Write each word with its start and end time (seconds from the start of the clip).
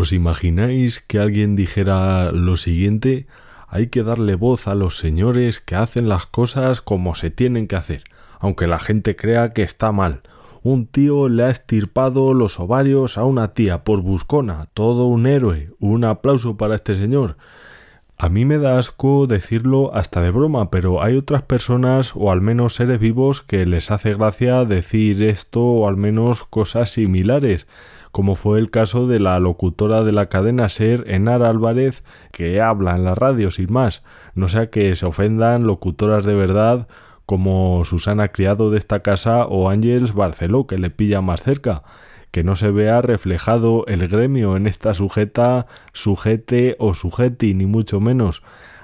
¿Os 0.00 0.12
imagináis 0.12 1.00
que 1.00 1.18
alguien 1.18 1.56
dijera 1.56 2.30
lo 2.30 2.56
siguiente? 2.56 3.26
Hay 3.66 3.88
que 3.88 4.04
darle 4.04 4.36
voz 4.36 4.68
a 4.68 4.76
los 4.76 4.96
señores 4.96 5.58
que 5.58 5.74
hacen 5.74 6.08
las 6.08 6.24
cosas 6.24 6.80
como 6.80 7.16
se 7.16 7.32
tienen 7.32 7.66
que 7.66 7.74
hacer, 7.74 8.04
aunque 8.38 8.68
la 8.68 8.78
gente 8.78 9.16
crea 9.16 9.52
que 9.52 9.62
está 9.64 9.90
mal. 9.90 10.22
Un 10.62 10.86
tío 10.86 11.28
le 11.28 11.42
ha 11.42 11.50
estirpado 11.50 12.32
los 12.32 12.60
ovarios 12.60 13.18
a 13.18 13.24
una 13.24 13.54
tía 13.54 13.82
por 13.82 14.02
buscona, 14.02 14.68
todo 14.72 15.06
un 15.06 15.26
héroe. 15.26 15.72
Un 15.80 16.04
aplauso 16.04 16.56
para 16.56 16.76
este 16.76 16.94
señor. 16.94 17.36
A 18.16 18.28
mí 18.28 18.44
me 18.44 18.58
da 18.58 18.78
asco 18.78 19.26
decirlo 19.26 19.92
hasta 19.96 20.20
de 20.20 20.30
broma, 20.30 20.70
pero 20.70 21.02
hay 21.02 21.16
otras 21.16 21.42
personas 21.42 22.12
o 22.14 22.30
al 22.30 22.40
menos 22.40 22.74
seres 22.74 23.00
vivos 23.00 23.42
que 23.42 23.66
les 23.66 23.90
hace 23.90 24.14
gracia 24.14 24.64
decir 24.64 25.24
esto 25.24 25.60
o 25.64 25.88
al 25.88 25.96
menos 25.96 26.44
cosas 26.44 26.90
similares 26.90 27.66
como 28.18 28.34
fue 28.34 28.58
el 28.58 28.72
caso 28.72 29.06
de 29.06 29.20
la 29.20 29.38
locutora 29.38 30.02
de 30.02 30.10
la 30.10 30.28
cadena 30.28 30.68
SER, 30.68 31.04
Enara 31.06 31.50
Álvarez, 31.50 32.02
que 32.32 32.60
habla 32.60 32.96
en 32.96 33.04
la 33.04 33.14
radio 33.14 33.52
sin 33.52 33.72
más, 33.72 34.02
no 34.34 34.48
sea 34.48 34.70
que 34.70 34.96
se 34.96 35.06
ofendan 35.06 35.68
locutoras 35.68 36.24
de 36.24 36.34
verdad 36.34 36.88
como 37.26 37.84
Susana 37.84 38.26
Criado 38.32 38.72
de 38.72 38.78
esta 38.78 39.04
casa 39.04 39.46
o 39.46 39.70
Ángeles 39.70 40.14
Barceló, 40.14 40.66
que 40.66 40.78
le 40.78 40.90
pilla 40.90 41.20
más 41.20 41.42
cerca, 41.42 41.84
que 42.32 42.42
no 42.42 42.56
se 42.56 42.72
vea 42.72 43.00
reflejado 43.02 43.86
el 43.86 44.08
gremio 44.08 44.56
en 44.56 44.66
esta 44.66 44.94
sujeta, 44.94 45.66
sujete 45.92 46.74
o 46.80 46.94
sujeti, 46.94 47.54
ni 47.54 47.66
mucho 47.66 48.00
menos. 48.00 48.42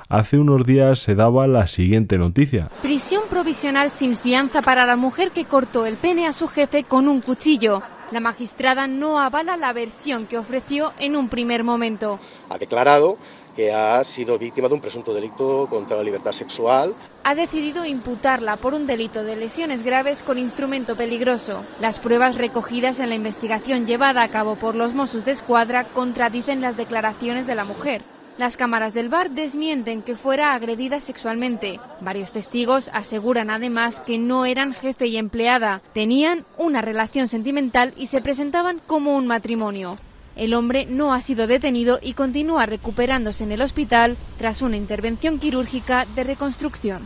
Hace 0.09 0.39
unos 0.39 0.65
días 0.65 1.01
se 1.01 1.17
daba 1.17 1.49
la 1.49 1.67
siguiente 1.67 2.19
noticia. 2.19 2.69
Prisión 2.83 3.25
provisional 3.29 3.91
sin 3.91 4.17
fianza 4.17 4.63
para 4.63 4.87
la 4.87 4.95
mujer 4.95 5.33
que 5.33 5.45
cortó 5.45 5.87
el 5.87 5.97
pene 5.97 6.29
a 6.29 6.33
su 6.33 6.47
jefe 6.47 6.85
con 6.85 7.09
un 7.09 7.21
cuchillo. 7.21 7.83
La 8.15 8.21
magistrada 8.21 8.87
no 8.87 9.19
avala 9.19 9.57
la 9.57 9.73
versión 9.73 10.27
que 10.27 10.39
ofreció 10.39 10.93
en 11.01 11.17
un 11.17 11.29
primer 11.29 11.65
momento. 11.65 12.21
Ha 12.49 12.59
declarado 12.59 13.19
que 13.57 13.73
ha 13.73 14.05
sido 14.05 14.39
víctima 14.39 14.69
de 14.69 14.75
un 14.75 14.81
presunto 14.81 15.13
delito 15.13 15.67
contra 15.69 15.97
la 15.97 16.05
libertad 16.05 16.31
sexual. 16.31 16.95
Ha 17.25 17.35
decidido 17.35 17.85
imputarla 17.85 18.57
por 18.57 18.73
un 18.73 18.87
delito 18.87 19.25
de 19.25 19.35
lesiones 19.35 19.83
graves 19.83 20.23
con 20.23 20.39
instrumento 20.39 20.95
peligroso. 20.95 21.65
Las 21.81 21.99
pruebas 21.99 22.37
recogidas 22.37 23.01
en 23.01 23.09
la 23.09 23.17
investigación 23.17 23.85
llevada 23.85 24.23
a 24.23 24.29
cabo 24.29 24.55
por 24.55 24.77
los 24.77 24.95
Mossos 24.95 25.25
de 25.25 25.33
Escuadra 25.33 25.83
contradicen 25.83 26.61
las 26.61 26.77
declaraciones 26.77 27.49
de 27.49 27.57
la 27.57 27.65
mujer. 27.65 28.01
Las 28.37 28.57
cámaras 28.57 28.95
del 28.95 29.09
bar 29.09 29.31
desmienten 29.31 30.03
que 30.03 30.17
fuera 30.17 30.55
agredida 30.55 31.01
sexualmente. 31.01 31.79
Varios 32.01 32.33
testigos 32.33 32.91
aseguran 32.93 33.49
además 33.49 34.01
que 34.01 34.19
no 34.19 34.45
eran 34.45 34.75
jefe 34.75 35.07
y 35.07 35.19
empleada, 35.19 35.83
tenían 35.93 36.45
una 36.59 36.83
relación 36.83 37.29
sentimental 37.29 37.95
y 37.97 38.09
se 38.09 38.21
presentaban 38.21 38.81
como 38.89 39.17
un 39.17 39.29
matrimonio. 39.29 39.97
El 40.35 40.53
hombre 40.55 40.85
no 40.87 41.15
ha 41.15 41.21
sido 41.21 41.47
detenido 41.47 42.01
y 42.03 42.15
continúa 42.15 42.67
recuperándose 42.67 43.45
en 43.45 43.53
el 43.53 43.63
hospital 43.63 44.17
tras 44.37 44.63
una 44.63 44.77
intervención 44.77 45.39
quirúrgica 45.39 46.05
de 46.17 46.25
reconstrucción. 46.25 47.03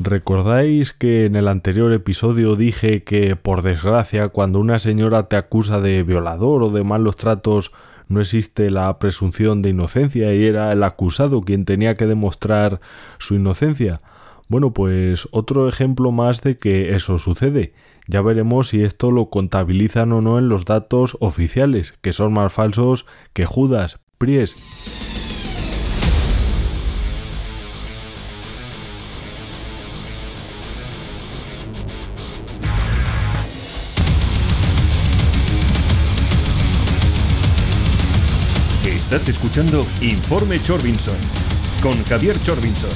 ¿Recordáis 0.00 0.92
que 0.92 1.26
en 1.26 1.34
el 1.34 1.48
anterior 1.48 1.92
episodio 1.92 2.54
dije 2.54 3.02
que, 3.02 3.34
por 3.34 3.62
desgracia, 3.62 4.28
cuando 4.28 4.60
una 4.60 4.78
señora 4.78 5.28
te 5.28 5.36
acusa 5.36 5.80
de 5.80 6.04
violador 6.04 6.62
o 6.62 6.70
de 6.70 6.84
malos 6.84 7.16
tratos, 7.16 7.72
no 8.08 8.20
existe 8.20 8.70
la 8.70 8.98
presunción 8.98 9.62
de 9.62 9.70
inocencia 9.70 10.34
y 10.34 10.44
era 10.44 10.72
el 10.72 10.82
acusado 10.82 11.42
quien 11.42 11.64
tenía 11.64 11.94
que 11.94 12.06
demostrar 12.06 12.80
su 13.18 13.34
inocencia. 13.34 14.00
Bueno, 14.48 14.72
pues 14.72 15.26
otro 15.30 15.68
ejemplo 15.68 16.12
más 16.12 16.42
de 16.42 16.58
que 16.58 16.94
eso 16.94 17.18
sucede. 17.18 17.72
Ya 18.06 18.20
veremos 18.20 18.68
si 18.68 18.82
esto 18.82 19.10
lo 19.10 19.30
contabilizan 19.30 20.12
o 20.12 20.20
no 20.20 20.38
en 20.38 20.48
los 20.48 20.66
datos 20.66 21.16
oficiales, 21.20 21.94
que 22.02 22.12
son 22.12 22.34
más 22.34 22.52
falsos 22.52 23.06
que 23.32 23.46
Judas, 23.46 24.00
Pries. 24.18 24.54
Estás 39.14 39.28
escuchando 39.28 39.86
Informe 40.00 40.60
Chorbinson 40.60 41.14
con 41.80 41.92
Javier 42.02 42.36
Chorbinson. 42.42 42.90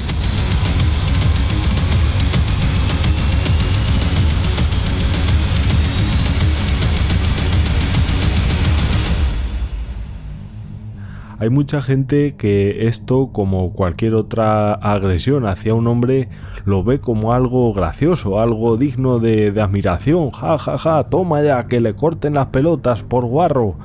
Hay 11.39 11.49
mucha 11.49 11.81
gente 11.81 12.35
que 12.35 12.87
esto, 12.89 13.29
como 13.31 13.71
cualquier 13.71 14.15
otra 14.15 14.73
agresión 14.73 15.45
hacia 15.45 15.73
un 15.73 15.87
hombre, 15.87 16.27
lo 16.65 16.83
ve 16.83 16.99
como 16.99 17.33
algo 17.33 17.73
gracioso, 17.73 18.41
algo 18.41 18.75
digno 18.75 19.19
de, 19.19 19.51
de 19.53 19.61
admiración. 19.61 20.31
Ja, 20.31 20.57
ja, 20.57 20.77
ja, 20.77 21.05
toma 21.05 21.41
ya, 21.41 21.67
que 21.67 21.79
le 21.79 21.95
corten 21.95 22.33
las 22.33 22.47
pelotas 22.47 23.03
por 23.03 23.25
guarro. 23.25 23.77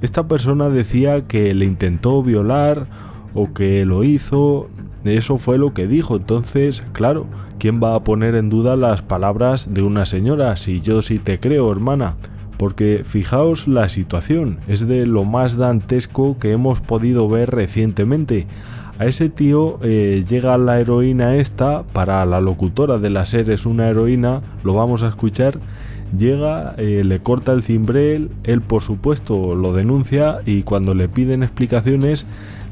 Esta 0.00 0.28
persona 0.28 0.68
decía 0.68 1.26
que 1.26 1.54
le 1.54 1.64
intentó 1.64 2.22
violar 2.22 2.86
o 3.34 3.52
que 3.52 3.84
lo 3.84 4.04
hizo, 4.04 4.68
eso 5.04 5.38
fue 5.38 5.58
lo 5.58 5.74
que 5.74 5.86
dijo. 5.86 6.16
Entonces, 6.16 6.82
claro, 6.92 7.26
¿quién 7.58 7.82
va 7.82 7.94
a 7.94 8.04
poner 8.04 8.34
en 8.36 8.48
duda 8.48 8.76
las 8.76 9.02
palabras 9.02 9.74
de 9.74 9.82
una 9.82 10.06
señora? 10.06 10.56
Si 10.56 10.80
yo 10.80 11.02
sí 11.02 11.18
te 11.18 11.40
creo, 11.40 11.70
hermana. 11.72 12.14
Porque 12.58 13.02
fijaos 13.04 13.68
la 13.68 13.88
situación, 13.88 14.58
es 14.66 14.88
de 14.88 15.06
lo 15.06 15.24
más 15.24 15.56
dantesco 15.56 16.38
que 16.40 16.50
hemos 16.50 16.80
podido 16.80 17.28
ver 17.28 17.50
recientemente. 17.50 18.48
A 18.98 19.06
ese 19.06 19.28
tío 19.28 19.78
eh, 19.80 20.24
llega 20.28 20.58
la 20.58 20.80
heroína 20.80 21.36
esta, 21.36 21.84
para 21.84 22.26
la 22.26 22.40
locutora 22.40 22.98
de 22.98 23.10
la 23.10 23.26
serie 23.26 23.54
es 23.54 23.64
una 23.64 23.88
heroína, 23.88 24.42
lo 24.64 24.74
vamos 24.74 25.04
a 25.04 25.08
escuchar, 25.08 25.60
Llega, 26.16 26.74
eh, 26.78 27.02
le 27.04 27.20
corta 27.20 27.52
el 27.52 27.62
cimbrel, 27.62 28.30
él 28.44 28.62
por 28.62 28.82
supuesto 28.82 29.54
lo 29.54 29.72
denuncia 29.72 30.38
y 30.46 30.62
cuando 30.62 30.94
le 30.94 31.08
piden 31.08 31.42
explicaciones 31.42 32.24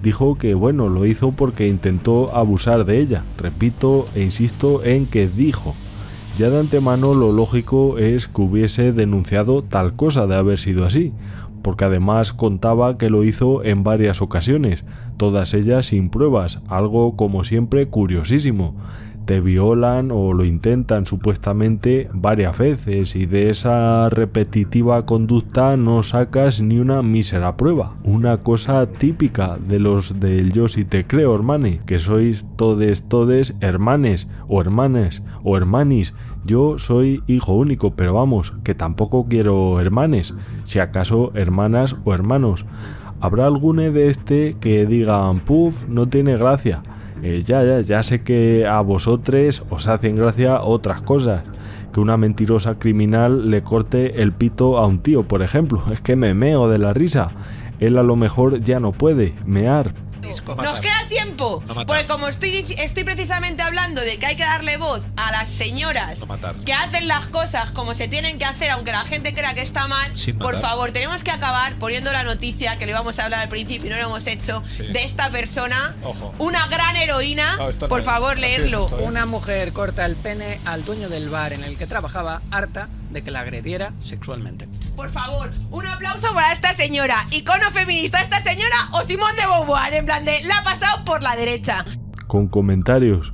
dijo 0.02 0.38
que 0.38 0.54
bueno, 0.54 0.88
lo 0.88 1.04
hizo 1.04 1.32
porque 1.32 1.68
intentó 1.68 2.34
abusar 2.34 2.86
de 2.86 3.00
ella. 3.00 3.24
Repito 3.36 4.06
e 4.14 4.22
insisto 4.22 4.84
en 4.84 5.06
que 5.06 5.28
dijo. 5.28 5.74
Ya 6.38 6.50
de 6.50 6.60
antemano 6.60 7.14
lo 7.14 7.32
lógico 7.32 7.98
es 7.98 8.26
que 8.26 8.42
hubiese 8.42 8.92
denunciado 8.92 9.62
tal 9.62 9.94
cosa 9.96 10.26
de 10.26 10.36
haber 10.36 10.58
sido 10.58 10.84
así, 10.84 11.12
porque 11.62 11.86
además 11.86 12.32
contaba 12.32 12.98
que 12.98 13.10
lo 13.10 13.24
hizo 13.24 13.64
en 13.64 13.84
varias 13.84 14.20
ocasiones, 14.20 14.84
todas 15.16 15.54
ellas 15.54 15.86
sin 15.86 16.10
pruebas, 16.10 16.60
algo 16.68 17.16
como 17.16 17.44
siempre 17.44 17.88
curiosísimo 17.88 18.74
te 19.26 19.40
violan 19.40 20.10
o 20.12 20.32
lo 20.32 20.44
intentan 20.44 21.04
supuestamente 21.04 22.08
varias 22.12 22.56
veces 22.56 23.16
y 23.16 23.26
de 23.26 23.50
esa 23.50 24.08
repetitiva 24.08 25.04
conducta 25.04 25.76
no 25.76 26.02
sacas 26.04 26.60
ni 26.60 26.78
una 26.78 27.02
mísera 27.02 27.56
prueba. 27.56 27.96
Una 28.04 28.38
cosa 28.38 28.86
típica 28.86 29.58
de 29.58 29.80
los 29.80 30.20
del 30.20 30.52
yo 30.52 30.68
si 30.68 30.84
te 30.84 31.06
creo, 31.06 31.34
hermane, 31.34 31.80
que 31.86 31.98
sois 31.98 32.46
todes, 32.56 33.08
todes 33.08 33.54
hermanes 33.60 34.28
o 34.48 34.60
hermanes 34.60 35.22
o 35.42 35.56
hermanis. 35.56 36.14
Yo 36.44 36.78
soy 36.78 37.22
hijo 37.26 37.54
único, 37.54 37.94
pero 37.94 38.14
vamos, 38.14 38.54
que 38.62 38.76
tampoco 38.76 39.26
quiero 39.28 39.80
hermanes, 39.80 40.32
si 40.62 40.78
acaso 40.78 41.32
hermanas 41.34 41.96
o 42.04 42.14
hermanos. 42.14 42.64
¿Habrá 43.20 43.46
alguno 43.46 43.82
de 43.82 44.08
este 44.08 44.56
que 44.60 44.86
digan, 44.86 45.40
puf, 45.40 45.88
no 45.88 46.06
tiene 46.08 46.36
gracia? 46.36 46.82
Eh, 47.22 47.42
ya, 47.44 47.62
ya, 47.64 47.80
ya 47.80 48.02
sé 48.02 48.22
que 48.22 48.66
a 48.66 48.80
vosotros 48.80 49.64
os 49.70 49.88
hacen 49.88 50.16
gracia 50.16 50.60
otras 50.60 51.00
cosas. 51.00 51.42
Que 51.92 52.00
una 52.00 52.16
mentirosa 52.16 52.78
criminal 52.78 53.50
le 53.50 53.62
corte 53.62 54.22
el 54.22 54.32
pito 54.32 54.78
a 54.78 54.86
un 54.86 54.98
tío, 54.98 55.22
por 55.22 55.42
ejemplo. 55.42 55.82
Es 55.92 56.00
que 56.00 56.16
me 56.16 56.34
meo 56.34 56.68
de 56.68 56.78
la 56.78 56.92
risa. 56.92 57.30
Él 57.80 57.98
a 57.98 58.02
lo 58.02 58.16
mejor 58.16 58.60
ya 58.60 58.80
no 58.80 58.92
puede 58.92 59.34
mear, 59.44 59.92
nos 60.28 60.80
queda 60.80 61.08
tiempo. 61.08 61.62
porque 61.86 62.06
como 62.06 62.28
estoy, 62.28 62.74
estoy 62.78 63.04
precisamente 63.04 63.62
hablando 63.62 64.00
de 64.00 64.18
que 64.18 64.26
hay 64.26 64.36
que 64.36 64.44
darle 64.44 64.76
voz 64.76 65.02
a 65.16 65.30
las 65.32 65.50
señoras 65.50 66.20
que 66.64 66.72
hacen 66.72 67.08
las 67.08 67.28
cosas 67.28 67.70
como 67.70 67.94
se 67.94 68.08
tienen 68.08 68.38
que 68.38 68.44
hacer, 68.44 68.70
aunque 68.70 68.92
la 68.92 69.00
gente 69.00 69.34
crea 69.34 69.54
que 69.54 69.62
está 69.62 69.86
mal, 69.88 70.12
por 70.38 70.60
favor, 70.60 70.92
tenemos 70.92 71.22
que 71.22 71.30
acabar 71.30 71.74
poniendo 71.78 72.12
la 72.12 72.24
noticia 72.24 72.76
que 72.78 72.86
le 72.86 72.92
vamos 72.92 73.18
a 73.18 73.24
hablar 73.24 73.40
al 73.40 73.48
principio 73.48 73.86
y 73.86 73.90
no 73.90 73.96
lo 73.96 74.04
hemos 74.04 74.26
hecho, 74.26 74.62
de 74.78 75.04
esta 75.04 75.30
persona, 75.30 75.94
una 76.38 76.66
gran 76.68 76.96
heroína. 76.96 77.58
por 77.88 78.02
favor, 78.02 78.38
leerlo. 78.38 78.86
Una 79.00 79.26
mujer 79.26 79.72
corta 79.72 80.04
el 80.06 80.16
pene 80.16 80.60
al 80.64 80.84
dueño 80.84 81.08
del 81.08 81.28
bar 81.28 81.52
en 81.52 81.64
el 81.64 81.76
que 81.76 81.86
trabajaba, 81.86 82.42
harta 82.50 82.88
de 83.16 83.22
que 83.22 83.30
la 83.30 83.40
agrediera 83.40 83.94
sexualmente. 84.00 84.68
Por 84.94 85.08
favor, 85.08 85.50
un 85.70 85.86
aplauso 85.86 86.34
para 86.34 86.52
esta 86.52 86.74
señora. 86.74 87.16
Icono 87.30 87.70
feminista, 87.72 88.20
esta 88.20 88.42
señora 88.42 88.76
o 88.92 89.04
Simón 89.04 89.34
de 89.36 89.46
Beauvoir, 89.46 89.94
en 89.94 90.04
plan 90.04 90.26
de 90.26 90.42
la 90.44 90.58
ha 90.58 90.64
pasado 90.64 91.02
por 91.06 91.22
la 91.22 91.34
derecha. 91.34 91.86
Con 92.26 92.46
comentarios. 92.48 93.32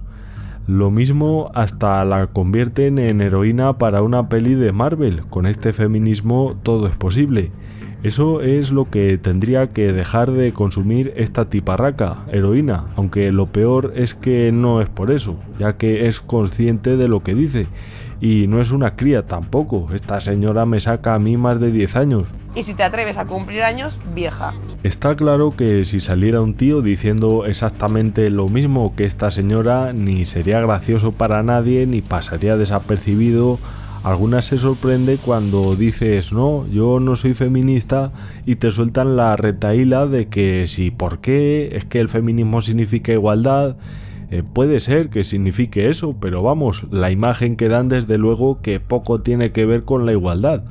Lo 0.69 0.93
mismo 0.93 1.50
hasta 1.56 2.05
la 2.05 2.29
convierten 2.29 3.00
en 3.00 3.20
heroína 3.20 3.76
para 3.79 4.02
una 4.02 4.29
peli 4.29 4.55
de 4.55 4.70
Marvel. 4.70 5.26
Con 5.26 5.46
este 5.46 5.73
feminismo 5.73 6.56
todo 6.62 6.87
es 6.87 6.94
posible. 6.94 7.50
Eso 8.02 8.40
es 8.40 8.72
lo 8.72 8.90
que 8.90 9.16
tendría 9.16 9.69
que 9.69 9.93
dejar 9.93 10.32
de 10.32 10.52
consumir 10.52 11.12
esta 11.16 11.44
tiparraca, 11.44 12.25
heroína, 12.32 12.87
aunque 12.96 13.31
lo 13.31 13.46
peor 13.46 13.93
es 13.94 14.14
que 14.14 14.50
no 14.50 14.81
es 14.81 14.88
por 14.88 15.12
eso, 15.12 15.37
ya 15.56 15.76
que 15.76 16.08
es 16.08 16.20
consciente 16.20 16.96
de 16.96 17.06
lo 17.06 17.22
que 17.22 17.37
dice. 17.37 17.69
Y 18.20 18.49
no 18.49 18.60
es 18.60 18.72
una 18.72 18.96
cría 18.96 19.26
tampoco, 19.26 19.88
esta 19.94 20.20
señora 20.20 20.66
me 20.66 20.81
saca 20.81 21.14
a 21.14 21.20
mí 21.20 21.37
más 21.37 21.60
de 21.60 21.70
10 21.70 21.96
años. 21.96 22.26
Y 22.56 22.64
si 22.64 22.75
te 22.75 22.82
atreves 22.82 23.16
a 23.19 23.25
cumplir 23.25 23.62
años, 23.62 23.96
vieja. 24.14 24.52
Está 24.82 25.14
claro 25.14 25.52
que 25.56 25.84
si 25.84 26.00
saliera 26.00 26.43
un 26.43 26.55
tío 26.55 26.82
diciendo 26.82 27.46
exactamente 27.46 28.31
lo 28.31 28.48
mismo 28.48 28.94
que 28.96 29.05
esta 29.05 29.31
señora, 29.31 29.93
ni 29.93 30.25
sería 30.25 30.60
gracioso 30.60 31.12
para 31.12 31.43
nadie, 31.44 31.87
ni 31.87 32.02
pasaría 32.02 32.56
desapercibido 32.56 33.58
Algunas 34.04 34.46
se 34.46 34.58
sorprende 34.58 35.16
cuando 35.16 35.76
dices 35.76 36.32
no, 36.32 36.66
yo 36.66 36.99
no 36.99 37.14
soy 37.14 37.34
feminista 37.34 38.10
y 38.44 38.56
te 38.56 38.72
sueltan 38.72 39.16
la 39.16 39.37
retaíla 39.37 40.08
de 40.08 40.26
que 40.26 40.66
si 40.66 40.90
por 40.90 41.20
qué, 41.20 41.76
es 41.76 41.84
que 41.84 42.00
el 42.00 42.08
feminismo 42.08 42.62
significa 42.62 43.12
igualdad. 43.12 43.76
Eh, 44.32 44.43
puede 44.43 44.81
ser 44.81 45.08
que 45.08 45.22
signifique 45.22 45.88
eso, 45.88 46.16
pero 46.19 46.43
vamos, 46.43 46.87
la 46.90 47.12
imagen 47.12 47.54
que 47.54 47.69
dan 47.69 47.88
desde 47.88 48.19
luego 48.19 48.60
que 48.60 48.81
poco 48.81 49.20
tiene 49.20 49.52
que 49.52 49.66
ver 49.66 49.84
con 49.84 50.05
la 50.05 50.12
igualdad. 50.12 50.64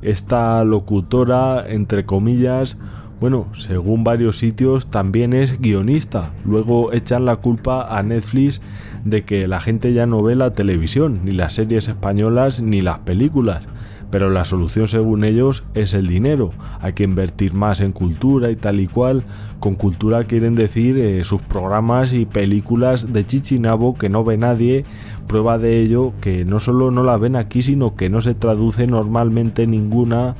Esta 0.00 0.64
locutora, 0.64 1.66
entre 1.68 2.06
comillas, 2.06 2.78
bueno, 3.20 3.48
según 3.52 4.04
varios 4.04 4.38
sitios 4.38 4.86
también 4.86 5.32
es 5.32 5.60
guionista. 5.60 6.30
Luego 6.44 6.92
echan 6.92 7.24
la 7.24 7.36
culpa 7.36 7.98
a 7.98 8.02
Netflix 8.04 8.60
de 9.04 9.24
que 9.24 9.48
la 9.48 9.60
gente 9.60 9.92
ya 9.92 10.06
no 10.06 10.22
ve 10.22 10.36
la 10.36 10.54
televisión, 10.54 11.20
ni 11.24 11.32
las 11.32 11.54
series 11.54 11.88
españolas, 11.88 12.60
ni 12.60 12.80
las 12.80 13.00
películas. 13.00 13.64
Pero 14.12 14.30
la 14.30 14.44
solución 14.44 14.86
según 14.86 15.24
ellos 15.24 15.64
es 15.74 15.94
el 15.94 16.06
dinero. 16.06 16.52
Hay 16.80 16.92
que 16.92 17.02
invertir 17.02 17.54
más 17.54 17.80
en 17.80 17.90
cultura 17.90 18.50
y 18.50 18.56
tal 18.56 18.78
y 18.78 18.86
cual. 18.86 19.24
Con 19.58 19.74
cultura 19.74 20.24
quieren 20.24 20.54
decir 20.54 20.96
eh, 20.96 21.24
sus 21.24 21.42
programas 21.42 22.12
y 22.12 22.24
películas 22.24 23.12
de 23.12 23.26
chichinabo 23.26 23.98
que 23.98 24.08
no 24.08 24.22
ve 24.22 24.38
nadie. 24.38 24.84
Prueba 25.26 25.58
de 25.58 25.80
ello 25.80 26.12
que 26.20 26.44
no 26.44 26.60
solo 26.60 26.92
no 26.92 27.02
la 27.02 27.16
ven 27.16 27.34
aquí, 27.34 27.62
sino 27.62 27.96
que 27.96 28.08
no 28.08 28.20
se 28.20 28.34
traduce 28.34 28.86
normalmente 28.86 29.66
ninguna 29.66 30.36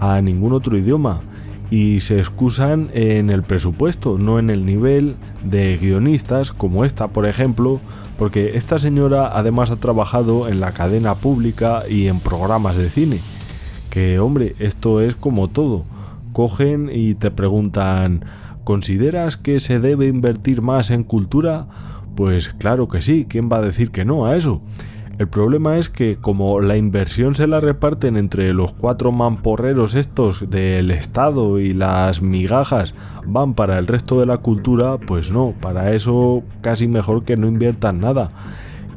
a 0.00 0.20
ningún 0.22 0.54
otro 0.54 0.76
idioma 0.76 1.20
y 1.74 1.98
se 1.98 2.20
excusan 2.20 2.88
en 2.94 3.30
el 3.30 3.42
presupuesto, 3.42 4.16
no 4.16 4.38
en 4.38 4.48
el 4.48 4.64
nivel 4.64 5.16
de 5.42 5.76
guionistas 5.76 6.52
como 6.52 6.84
esta, 6.84 7.08
por 7.08 7.26
ejemplo, 7.26 7.80
porque 8.16 8.56
esta 8.56 8.78
señora 8.78 9.36
además 9.36 9.72
ha 9.72 9.76
trabajado 9.76 10.46
en 10.46 10.60
la 10.60 10.70
cadena 10.70 11.16
pública 11.16 11.82
y 11.90 12.06
en 12.06 12.20
programas 12.20 12.76
de 12.76 12.90
cine. 12.90 13.18
Que 13.90 14.20
hombre, 14.20 14.54
esto 14.60 15.00
es 15.00 15.16
como 15.16 15.48
todo. 15.48 15.82
Cogen 16.32 16.90
y 16.92 17.16
te 17.16 17.32
preguntan, 17.32 18.24
¿consideras 18.62 19.36
que 19.36 19.58
se 19.58 19.80
debe 19.80 20.06
invertir 20.06 20.62
más 20.62 20.92
en 20.92 21.02
cultura? 21.02 21.66
Pues 22.14 22.50
claro 22.50 22.86
que 22.86 23.02
sí, 23.02 23.26
¿quién 23.28 23.48
va 23.50 23.56
a 23.56 23.62
decir 23.62 23.90
que 23.90 24.04
no 24.04 24.26
a 24.26 24.36
eso? 24.36 24.62
El 25.16 25.28
problema 25.28 25.78
es 25.78 25.88
que 25.88 26.16
como 26.16 26.60
la 26.60 26.76
inversión 26.76 27.36
se 27.36 27.46
la 27.46 27.60
reparten 27.60 28.16
entre 28.16 28.52
los 28.52 28.72
cuatro 28.72 29.12
mamporreros 29.12 29.94
estos 29.94 30.50
del 30.50 30.90
Estado 30.90 31.60
y 31.60 31.70
las 31.70 32.20
migajas 32.20 32.96
van 33.24 33.54
para 33.54 33.78
el 33.78 33.86
resto 33.86 34.18
de 34.18 34.26
la 34.26 34.38
cultura, 34.38 34.98
pues 34.98 35.30
no, 35.30 35.54
para 35.60 35.94
eso 35.94 36.42
casi 36.62 36.88
mejor 36.88 37.24
que 37.24 37.36
no 37.36 37.46
inviertan 37.46 38.00
nada. 38.00 38.30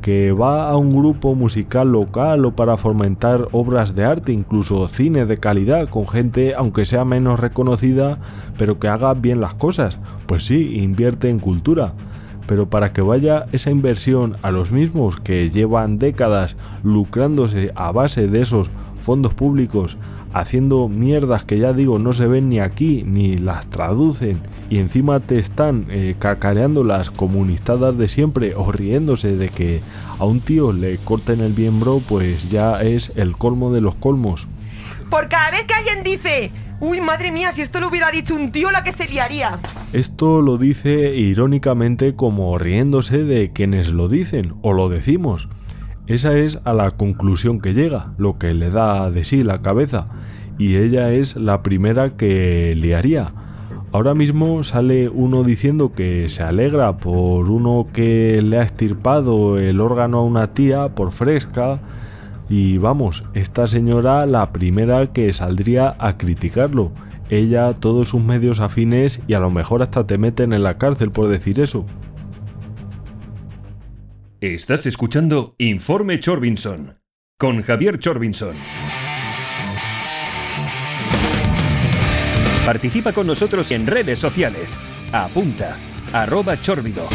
Que 0.02 0.32
va 0.32 0.70
a 0.70 0.78
un 0.78 0.90
grupo 0.90 1.36
musical 1.36 1.92
local 1.92 2.46
o 2.46 2.56
para 2.56 2.78
fomentar 2.78 3.50
obras 3.52 3.94
de 3.94 4.06
arte, 4.06 4.32
incluso 4.32 4.88
cine 4.88 5.28
de 5.28 5.38
calidad, 5.38 5.88
con 5.88 6.08
gente 6.08 6.56
aunque 6.58 6.86
sea 6.86 7.06
menos 7.06 7.40
reconocida, 7.40 8.18
pero 8.58 8.80
que 8.80 8.88
haga 8.88 9.14
bien 9.14 9.40
las 9.40 9.54
cosas. 9.54 10.00
Pues 10.26 10.46
sí, 10.46 10.80
invierte 10.80 11.30
en 11.30 11.40
cultura 11.40 11.94
pero 12.48 12.70
para 12.70 12.94
que 12.94 13.02
vaya 13.02 13.46
esa 13.52 13.70
inversión 13.70 14.38
a 14.42 14.52
los 14.52 14.72
mismos 14.72 15.20
que 15.20 15.50
llevan 15.50 16.00
décadas 16.00 16.56
lucrándose 16.84 17.72
a 17.76 17.92
base 17.92 18.28
de 18.28 18.42
esos 18.42 18.72
fondos 19.00 19.34
públicos, 19.34 19.98
haciendo 20.34 20.88
mierdas 20.88 21.44
que 21.44 21.60
ya 21.60 21.74
digo 21.74 22.00
no 22.00 22.14
se 22.14 22.28
ven 22.28 22.50
ni 22.50 22.60
aquí 22.60 23.04
ni 23.06 23.38
las 23.38 23.68
traducen 23.68 24.40
y 24.70 24.80
encima 24.80 25.20
te 25.20 25.40
están 25.40 25.88
eh, 25.90 26.16
cacareando 26.18 26.84
las 26.84 27.10
comunistadas 27.10 27.98
de 27.98 28.08
siempre 28.08 28.56
o 28.56 28.72
riéndose 28.72 29.36
de 29.36 29.50
que 29.50 29.82
a 30.20 30.26
un 30.26 30.40
tío 30.40 30.72
le 30.72 30.98
corten 30.98 31.42
el 31.42 31.54
miembro 31.54 32.02
pues 32.08 32.50
ya 32.50 32.82
es 32.82 33.18
el 33.18 33.38
colmo 33.38 33.72
de 33.72 33.82
los 33.82 33.96
colmos. 33.96 34.48
Por 35.10 35.30
cada 35.30 35.52
vez 35.52 35.64
que 35.64 35.74
alguien 35.74 36.04
dice 36.04 36.52
Uy, 36.80 37.02
madre 37.02 37.32
mía, 37.32 37.52
si 37.54 37.64
esto 37.64 37.80
lo 37.80 37.88
hubiera 37.88 38.12
dicho 38.12 38.36
un 38.36 38.52
tío, 38.52 38.70
la 38.70 38.84
que 38.84 38.92
se 38.92 39.08
liaría. 39.08 39.58
Esto 39.94 40.44
lo 40.44 40.60
dice 40.60 41.16
irónicamente 41.16 42.16
como 42.16 42.56
riéndose 42.60 43.24
de 43.24 43.52
quienes 43.52 43.90
lo 43.92 44.08
dicen 44.08 44.54
o 44.62 44.74
lo 44.74 44.88
decimos. 44.88 45.50
Esa 46.06 46.38
es 46.38 46.60
a 46.66 46.74
la 46.74 46.92
conclusión 46.92 47.60
que 47.62 47.74
llega, 47.74 48.14
lo 48.20 48.38
que 48.38 48.54
le 48.54 48.70
da 48.70 49.10
de 49.10 49.24
sí 49.24 49.44
la 49.44 49.64
cabeza, 49.64 50.08
y 50.60 50.76
ella 50.76 51.12
es 51.12 51.36
la 51.36 51.64
primera 51.64 52.16
que 52.16 52.76
liaría. 52.78 53.32
Ahora 53.92 54.14
mismo 54.14 54.62
sale 54.62 55.10
uno 55.10 55.44
diciendo 55.44 55.94
que 55.94 56.30
se 56.30 56.44
alegra 56.44 56.98
por 56.98 57.50
uno 57.50 57.88
que 57.92 58.40
le 58.44 58.60
ha 58.60 58.64
estirpado 58.64 59.58
el 59.58 59.82
órgano 59.82 60.20
a 60.20 60.24
una 60.24 60.54
tía 60.54 60.90
por 60.90 61.12
fresca, 61.12 61.80
y 62.50 62.78
vamos, 62.78 63.24
esta 63.34 63.68
señora 63.68 64.26
la 64.26 64.52
primera 64.52 65.12
que 65.12 65.32
saldría 65.34 65.96
a 66.00 66.18
criticarlo. 66.18 66.92
Ella, 67.30 67.74
todos 67.74 68.10
sus 68.10 68.22
medios 68.22 68.60
afines 68.60 69.22
y 69.28 69.34
a 69.34 69.40
lo 69.40 69.50
mejor 69.50 69.82
hasta 69.82 70.08
te 70.08 70.18
meten 70.18 70.54
en 70.54 70.64
la 70.64 70.78
cárcel 70.78 71.12
por 71.12 71.30
decir 71.30 71.60
eso. 71.60 71.86
Estás 74.40 74.86
escuchando 74.86 75.56
Informe 75.58 76.20
Chorbinson 76.20 76.98
con 77.38 77.62
Javier 77.62 78.00
Chorbinson. 78.00 78.56
Participa 82.66 83.14
con 83.14 83.28
nosotros 83.28 83.72
en 83.72 83.86
redes 83.88 84.20
sociales. 84.20 84.76
Apunta, 85.12 85.78
arroba 86.12 86.60
chorbido. 86.62 87.08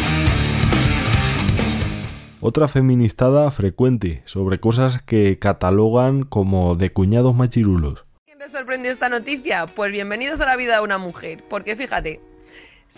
Otra 2.45 2.67
feministada 2.67 3.49
frecuente 3.51 4.21
sobre 4.25 4.59
cosas 4.59 5.01
que 5.01 5.39
catalogan 5.39 6.23
como 6.23 6.75
de 6.75 6.91
cuñados 6.91 7.33
machirulos. 7.33 8.03
¿Quién 8.25 8.37
te 8.37 8.49
sorprendió 8.49 8.91
esta 8.91 9.07
noticia? 9.07 9.67
Pues 9.67 9.93
bienvenidos 9.93 10.41
a 10.41 10.45
la 10.45 10.57
vida 10.57 10.75
de 10.75 10.83
una 10.83 10.97
mujer. 10.97 11.41
Porque 11.49 11.77
fíjate, 11.77 12.19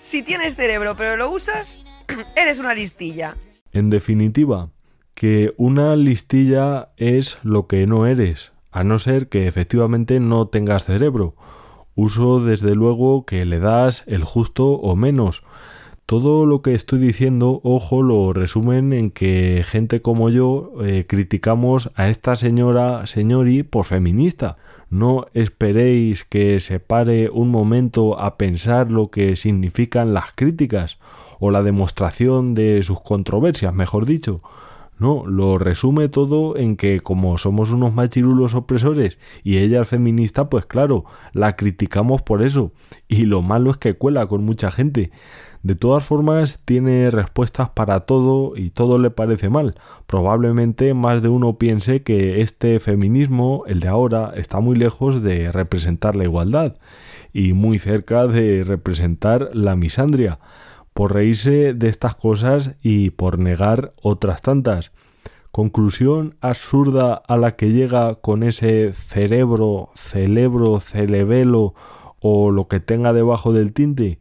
si 0.01 0.23
tienes 0.23 0.55
cerebro 0.55 0.95
pero 0.97 1.15
lo 1.15 1.29
usas, 1.29 1.79
eres 2.35 2.57
una 2.57 2.73
listilla. 2.73 3.37
En 3.71 3.91
definitiva, 3.91 4.71
que 5.13 5.53
una 5.57 5.95
listilla 5.95 6.89
es 6.97 7.37
lo 7.43 7.67
que 7.67 7.85
no 7.85 8.07
eres, 8.07 8.51
a 8.71 8.83
no 8.83 8.97
ser 8.97 9.29
que 9.29 9.47
efectivamente 9.47 10.19
no 10.19 10.47
tengas 10.47 10.85
cerebro. 10.85 11.35
Uso 11.93 12.39
desde 12.39 12.73
luego 12.73 13.27
que 13.27 13.45
le 13.45 13.59
das 13.59 14.05
el 14.07 14.23
justo 14.23 14.69
o 14.69 14.95
menos, 14.95 15.43
todo 16.05 16.45
lo 16.45 16.61
que 16.61 16.75
estoy 16.75 16.99
diciendo, 16.99 17.61
ojo, 17.63 18.03
lo 18.03 18.31
resumen 18.31 18.93
en 18.93 19.09
que 19.09 19.63
gente 19.67 20.01
como 20.01 20.29
yo 20.29 20.73
eh, 20.83 21.05
criticamos 21.07 21.91
a 21.95 22.09
esta 22.09 22.35
señora, 22.35 23.07
señori, 23.07 23.63
por 23.63 23.85
feminista. 23.85 24.57
No 24.91 25.25
esperéis 25.33 26.23
que 26.23 26.59
se 26.59 26.79
pare 26.79 27.31
un 27.31 27.49
momento 27.49 28.19
a 28.19 28.37
pensar 28.37 28.91
lo 28.91 29.09
que 29.09 29.35
significan 29.35 30.13
las 30.13 30.31
críticas 30.33 30.99
o 31.39 31.49
la 31.49 31.63
demostración 31.63 32.53
de 32.53 32.83
sus 32.83 33.01
controversias, 33.01 33.73
mejor 33.73 34.05
dicho. 34.05 34.41
No, 34.97 35.25
lo 35.25 35.57
resume 35.57 36.07
todo 36.07 36.55
en 36.55 36.77
que 36.77 37.01
como 37.01 37.37
somos 37.37 37.71
unos 37.71 37.93
machirulos 37.93 38.53
opresores 38.53 39.19
y 39.43 39.57
ella 39.57 39.81
es 39.81 39.87
feminista, 39.89 40.49
pues 40.49 40.65
claro, 40.65 41.03
la 41.33 41.57
criticamos 41.57 42.21
por 42.21 42.41
eso. 42.41 42.71
Y 43.09 43.25
lo 43.25 43.41
malo 43.41 43.71
es 43.71 43.77
que 43.77 43.95
cuela 43.95 44.27
con 44.27 44.45
mucha 44.45 44.71
gente. 44.71 45.11
De 45.65 45.73
todas 45.73 46.03
formas, 46.03 46.59
tiene 46.63 47.09
respuestas 47.09 47.71
para 47.71 48.01
todo 48.01 48.55
y 48.55 48.69
todo 48.69 48.99
le 48.99 49.09
parece 49.09 49.49
mal. 49.49 49.73
Probablemente 50.05 50.93
más 50.93 51.23
de 51.23 51.29
uno 51.29 51.57
piense 51.57 52.03
que 52.03 52.41
este 52.41 52.79
feminismo, 52.79 53.63
el 53.65 53.79
de 53.79 53.87
ahora, 53.87 54.31
está 54.35 54.59
muy 54.59 54.75
lejos 54.75 55.23
de 55.23 55.51
representar 55.51 56.15
la 56.15 56.25
igualdad 56.25 56.75
y 57.33 57.53
muy 57.53 57.79
cerca 57.79 58.27
de 58.27 58.63
representar 58.63 59.49
la 59.53 59.75
misandria, 59.75 60.37
por 60.93 61.15
reírse 61.15 61.73
de 61.73 61.87
estas 61.87 62.13
cosas 62.13 62.75
y 62.83 63.09
por 63.09 63.39
negar 63.39 63.93
otras 64.03 64.43
tantas. 64.43 64.91
Conclusión 65.49 66.35
absurda 66.41 67.15
a 67.15 67.37
la 67.37 67.55
que 67.55 67.71
llega 67.71 68.13
con 68.13 68.43
ese 68.43 68.93
cerebro, 68.93 69.89
celebro, 69.95 70.79
celebelo 70.79 71.73
o 72.19 72.51
lo 72.51 72.67
que 72.67 72.79
tenga 72.79 73.13
debajo 73.13 73.51
del 73.51 73.73
tinte 73.73 74.19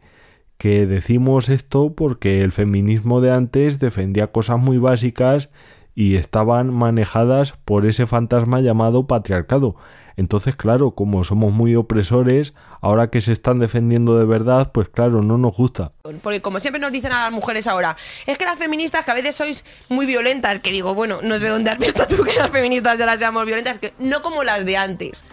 que 0.58 0.87
decimos 0.87 1.49
esto 1.49 1.94
porque 1.94 2.42
el 2.42 2.52
feminismo 2.52 3.20
de 3.20 3.32
antes 3.32 3.78
defendía 3.78 4.28
cosas 4.32 4.58
muy 4.58 4.78
básicas 4.78 5.50
y 5.94 6.16
estaban 6.16 6.73
manejadas 6.73 7.52
por 7.64 7.87
ese 7.87 8.06
fantasma 8.06 8.61
llamado 8.61 9.06
patriarcado. 9.06 9.76
Entonces, 10.16 10.56
claro, 10.56 10.92
como 10.92 11.25
somos 11.25 11.52
muy 11.52 11.75
opresores, 11.75 12.54
ahora 12.80 13.11
que 13.11 13.21
se 13.21 13.33
están 13.33 13.59
defendiendo 13.59 14.18
de 14.18 14.25
verdad, 14.25 14.71
pues 14.73 14.88
claro, 14.88 15.23
no 15.23 15.38
nos 15.38 15.56
gusta. 15.56 15.92
Porque 16.23 16.40
como 16.40 16.61
siempre 16.61 16.80
nos 16.80 16.92
dicen 16.92 17.12
a 17.12 17.25
las 17.25 17.33
mujeres 17.33 17.66
ahora, 17.66 17.97
es 18.26 18.38
que 18.38 18.44
las 18.44 18.59
feministas 18.59 19.04
que 19.04 19.11
a 19.11 19.14
veces 19.14 19.35
sois 19.37 19.64
muy 19.88 20.06
violentas, 20.06 20.61
que 20.61 20.71
digo, 20.71 20.94
bueno, 20.94 21.18
no 21.23 21.38
sé 21.38 21.49
dónde 21.49 21.71
has 21.71 21.78
visto 21.78 22.06
tú 22.06 22.23
que 22.23 22.35
las 22.35 22.50
feministas 22.50 22.99
ya 22.99 23.06
las 23.06 23.18
llamamos 23.18 23.47
violentas, 23.47 23.78
que 23.78 23.92
no 23.99 24.23
como 24.23 24.44
las 24.44 24.64
de 24.64 24.76
antes. 24.76 25.25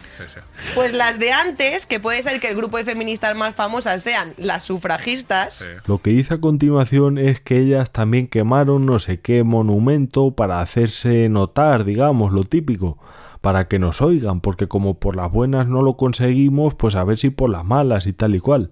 Pues 0.76 0.94
las 0.94 1.20
de 1.20 1.32
antes, 1.32 1.86
que 1.86 2.00
puede 2.00 2.24
ser 2.24 2.40
que 2.40 2.50
el 2.50 2.56
grupo 2.56 2.78
de 2.78 2.86
feministas 2.86 3.36
más 3.36 3.56
famosas 3.56 4.02
sean 4.02 4.34
las 4.38 4.64
sufragistas. 4.64 5.64
Lo 5.88 6.00
que 6.00 6.12
dice 6.12 6.36
a 6.36 6.42
continuación 6.42 7.18
es 7.18 7.42
que 7.42 7.58
ellas 7.58 7.92
también 7.92 8.28
quemaron 8.28 8.86
no 8.86 9.00
sé 9.00 9.20
qué 9.20 9.44
monumento 9.44 10.32
para 10.32 10.62
hacerse 10.62 11.30
notar, 11.30 11.86
digamos, 11.86 12.32
lo 12.32 12.44
típico 12.44 12.98
para 13.42 13.68
que 13.68 13.80
nos 13.80 14.02
oigan, 14.02 14.40
porque 14.40 14.68
como 14.68 15.00
por 15.00 15.16
las 15.16 15.32
buenas 15.32 15.68
no 15.68 15.82
lo 15.82 15.98
conseguimos, 15.98 16.76
pues 16.76 16.96
a 16.96 17.04
ver 17.04 17.18
si 17.18 17.32
por 17.32 17.50
las 17.50 17.66
malas 17.66 18.08
y 18.08 18.14
tal 18.14 18.36
y 18.36 18.40
cual. 18.40 18.72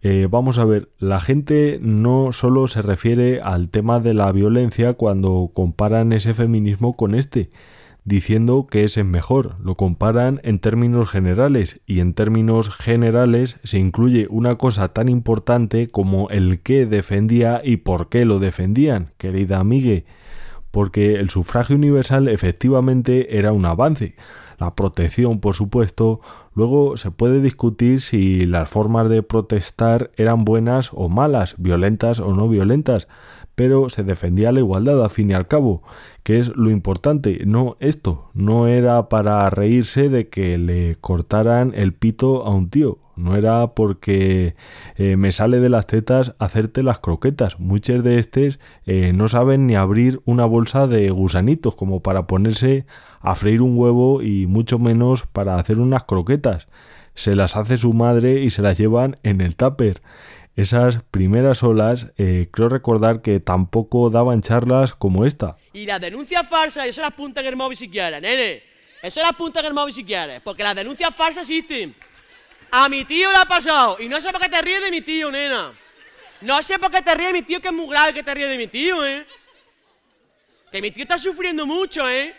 Eh, 0.00 0.28
vamos 0.30 0.58
a 0.58 0.64
ver, 0.64 0.90
la 0.98 1.20
gente 1.20 1.78
no 1.80 2.32
solo 2.32 2.66
se 2.66 2.82
refiere 2.82 3.40
al 3.40 3.70
tema 3.70 4.00
de 4.00 4.12
la 4.12 4.30
violencia 4.32 4.94
cuando 4.94 5.50
comparan 5.54 6.12
ese 6.12 6.34
feminismo 6.34 6.94
con 6.94 7.14
este, 7.14 7.48
diciendo 8.04 8.66
que 8.70 8.84
ese 8.84 9.00
es 9.00 9.06
mejor, 9.06 9.56
lo 9.62 9.76
comparan 9.76 10.40
en 10.44 10.58
términos 10.58 11.08
generales 11.08 11.80
y 11.86 12.00
en 12.00 12.12
términos 12.12 12.68
generales 12.68 13.58
se 13.64 13.78
incluye 13.78 14.26
una 14.28 14.56
cosa 14.56 14.88
tan 14.88 15.08
importante 15.08 15.88
como 15.88 16.28
el 16.28 16.60
qué 16.60 16.84
defendía 16.84 17.62
y 17.64 17.78
por 17.78 18.10
qué 18.10 18.26
lo 18.26 18.40
defendían, 18.40 19.12
querida 19.16 19.58
amigue 19.58 20.04
porque 20.74 21.14
el 21.20 21.30
sufragio 21.30 21.76
universal 21.76 22.26
efectivamente 22.26 23.38
era 23.38 23.52
un 23.52 23.64
avance. 23.64 24.16
La 24.58 24.74
protección, 24.74 25.38
por 25.38 25.54
supuesto, 25.54 26.20
luego 26.52 26.96
se 26.96 27.12
puede 27.12 27.40
discutir 27.40 28.00
si 28.00 28.44
las 28.44 28.68
formas 28.70 29.08
de 29.08 29.22
protestar 29.22 30.10
eran 30.16 30.44
buenas 30.44 30.90
o 30.92 31.08
malas, 31.08 31.54
violentas 31.58 32.18
o 32.18 32.34
no 32.34 32.48
violentas, 32.48 33.06
pero 33.54 33.88
se 33.88 34.02
defendía 34.02 34.50
la 34.50 34.58
igualdad 34.58 35.04
a 35.04 35.08
fin 35.10 35.30
y 35.30 35.34
al 35.34 35.46
cabo, 35.46 35.84
que 36.24 36.40
es 36.40 36.48
lo 36.56 36.70
importante, 36.70 37.42
no 37.46 37.76
esto, 37.78 38.30
no 38.34 38.66
era 38.66 39.08
para 39.08 39.48
reírse 39.50 40.08
de 40.08 40.28
que 40.28 40.58
le 40.58 40.96
cortaran 40.96 41.72
el 41.76 41.92
pito 41.92 42.44
a 42.44 42.50
un 42.50 42.68
tío, 42.68 42.98
no 43.16 43.36
era 43.36 43.74
porque 43.74 44.54
eh, 44.96 45.16
me 45.16 45.32
sale 45.32 45.60
de 45.60 45.68
las 45.68 45.86
tetas 45.86 46.34
hacerte 46.38 46.82
las 46.82 46.98
croquetas. 46.98 47.58
Muchos 47.58 48.02
de 48.02 48.18
estos 48.18 48.58
eh, 48.86 49.12
no 49.12 49.28
saben 49.28 49.66
ni 49.66 49.76
abrir 49.76 50.20
una 50.24 50.44
bolsa 50.44 50.86
de 50.86 51.10
gusanitos 51.10 51.74
como 51.74 52.00
para 52.00 52.26
ponerse 52.26 52.86
a 53.20 53.34
freír 53.34 53.62
un 53.62 53.78
huevo 53.78 54.22
y 54.22 54.46
mucho 54.46 54.78
menos 54.78 55.26
para 55.26 55.56
hacer 55.56 55.78
unas 55.78 56.04
croquetas. 56.04 56.68
Se 57.14 57.36
las 57.36 57.56
hace 57.56 57.78
su 57.78 57.92
madre 57.92 58.42
y 58.42 58.50
se 58.50 58.62
las 58.62 58.76
llevan 58.76 59.16
en 59.22 59.40
el 59.40 59.56
tupper. 59.56 60.02
Esas 60.56 61.02
primeras 61.10 61.64
olas, 61.64 62.08
eh, 62.16 62.48
creo 62.52 62.68
recordar 62.68 63.22
que 63.22 63.40
tampoco 63.40 64.10
daban 64.10 64.40
charlas 64.40 64.94
como 64.94 65.24
esta. 65.24 65.56
Y 65.72 65.86
la 65.86 65.98
denuncia 65.98 66.44
falsa, 66.44 66.86
eso 66.86 67.00
las 67.00 67.12
punta 67.12 67.40
en 67.40 67.46
el 67.46 67.56
móvil 67.56 67.76
si 67.76 67.88
nene. 67.88 68.62
Eso 69.02 69.20
las 69.20 69.34
punta 69.34 69.60
en 69.60 69.66
el 69.66 69.74
móvil 69.74 69.92
si 69.92 70.04
quieres, 70.04 70.40
porque 70.42 70.62
las 70.62 70.76
denuncias 70.76 71.14
falsas 71.14 71.42
existen. 71.42 71.94
A 72.76 72.88
mi 72.88 73.04
tío 73.04 73.30
le 73.30 73.38
ha 73.38 73.44
pasado. 73.44 73.98
Y 74.00 74.08
no 74.08 74.20
sé 74.20 74.32
por 74.32 74.40
qué 74.40 74.48
te 74.48 74.60
ríes 74.60 74.82
de 74.82 74.90
mi 74.90 75.00
tío, 75.00 75.30
nena. 75.30 75.72
No 76.40 76.60
sé 76.60 76.76
por 76.76 76.90
qué 76.90 77.02
te 77.02 77.14
ríes 77.14 77.28
de 77.28 77.32
mi 77.34 77.42
tío, 77.42 77.60
que 77.60 77.68
es 77.68 77.72
muy 77.72 77.86
grave 77.86 78.12
que 78.12 78.24
te 78.24 78.34
ríes 78.34 78.48
de 78.48 78.58
mi 78.58 78.66
tío, 78.66 79.06
¿eh? 79.06 79.24
Que 80.72 80.82
mi 80.82 80.90
tío 80.90 81.04
está 81.04 81.16
sufriendo 81.16 81.66
mucho, 81.66 82.08
¿eh? 82.08 82.34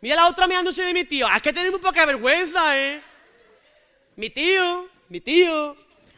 Mira 0.00 0.16
la 0.16 0.26
otra 0.26 0.48
mirándose 0.48 0.82
de 0.82 0.92
mi 0.92 1.04
tío. 1.04 1.28
Es 1.32 1.40
que 1.40 1.52
tenemos 1.52 1.80
poca 1.80 2.04
vergüenza, 2.04 2.76
¿eh? 2.76 3.00
Mi 4.16 4.28
tío, 4.28 4.88
mi 5.08 5.20
tío. 5.20 5.76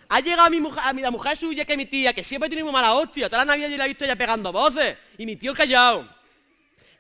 Ha 0.09 0.21
llegado 0.21 0.45
a 0.45 0.51
mi 0.51 0.61
mujer, 0.63 0.83
a 0.83 0.95
mi, 0.95 1.03
la 1.03 1.11
mujer 1.11 1.37
suya, 1.37 1.67
que 1.67 1.73
es 1.73 1.77
mi 1.79 1.85
tía, 1.85 2.15
que 2.15 2.25
siempre 2.25 2.49
tiene 2.49 2.65
muy 2.65 2.73
mala 2.73 2.95
hostia. 2.95 3.29
Toda 3.29 3.45
la 3.45 3.53
Navidad 3.53 3.69
yo 3.69 3.77
la 3.77 3.85
he 3.85 3.89
visto 3.89 4.07
ya 4.07 4.17
pegando 4.17 4.51
voces. 4.51 4.97
Y 5.19 5.27
mi 5.27 5.37
tío 5.37 5.53
callado. 5.53 6.09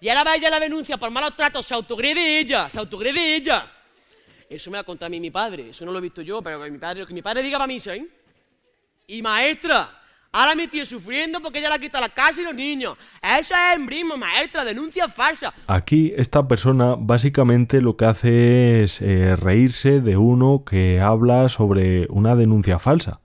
Y 0.02 0.10
ahora 0.10 0.24
va 0.24 0.36
ella 0.36 0.50
la 0.50 0.60
denuncia 0.60 0.98
por 0.98 1.10
malos 1.10 1.34
tratos. 1.34 1.64
Se 1.64 1.72
autogrede 1.72 2.40
ella, 2.40 2.68
se 2.68 2.78
autogrede 2.78 3.36
ella. 3.36 3.79
Eso 4.50 4.68
me 4.68 4.78
ha 4.78 4.82
contado 4.82 5.06
a 5.06 5.10
mí 5.10 5.20
mi 5.20 5.30
padre, 5.30 5.70
eso 5.70 5.84
no 5.84 5.92
lo 5.92 5.98
he 5.98 6.00
visto 6.00 6.22
yo, 6.22 6.42
pero 6.42 6.60
que 6.60 6.72
mi 6.72 6.78
padre, 6.78 6.98
lo 6.98 7.06
que 7.06 7.14
mi 7.14 7.22
padre 7.22 7.40
diga 7.40 7.56
para 7.56 7.68
mí, 7.68 7.80
¿eh? 7.86 8.08
Y 9.06 9.22
maestra, 9.22 10.02
ahora 10.32 10.56
mi 10.56 10.66
tío 10.66 10.84
sufriendo 10.84 11.40
porque 11.40 11.60
ella 11.60 11.70
le 11.70 11.78
quita 11.78 12.00
la 12.00 12.08
casa 12.08 12.40
y 12.40 12.44
los 12.44 12.54
niños. 12.54 12.96
Eso 13.22 13.54
es 13.54 13.76
embrismo, 13.76 14.16
maestra, 14.16 14.64
denuncia 14.64 15.08
falsa. 15.08 15.54
Aquí 15.68 16.12
esta 16.16 16.48
persona 16.48 16.96
básicamente 16.98 17.80
lo 17.80 17.96
que 17.96 18.06
hace 18.06 18.82
es 18.82 19.00
eh, 19.00 19.36
reírse 19.36 20.00
de 20.00 20.16
uno 20.16 20.64
que 20.64 21.00
habla 21.00 21.48
sobre 21.48 22.08
una 22.10 22.34
denuncia 22.34 22.80
falsa. 22.80 23.20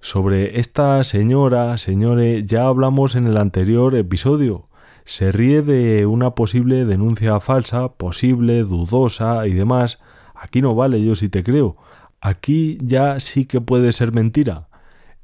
Sobre 0.00 0.58
esta 0.60 1.04
señora, 1.04 1.76
señores, 1.76 2.46
ya 2.46 2.68
hablamos 2.68 3.16
en 3.16 3.26
el 3.26 3.36
anterior 3.36 3.94
episodio. 3.94 4.64
Se 5.04 5.30
ríe 5.30 5.60
de 5.60 6.06
una 6.06 6.30
posible 6.30 6.86
denuncia 6.86 7.38
falsa, 7.40 7.92
posible, 7.92 8.62
dudosa 8.62 9.46
y 9.46 9.52
demás, 9.52 9.98
Aquí 10.34 10.60
no 10.60 10.74
vale, 10.74 11.02
yo 11.02 11.16
sí 11.16 11.28
te 11.28 11.42
creo. 11.42 11.76
Aquí 12.20 12.78
ya 12.82 13.20
sí 13.20 13.46
que 13.46 13.60
puede 13.60 13.92
ser 13.92 14.12
mentira. 14.12 14.68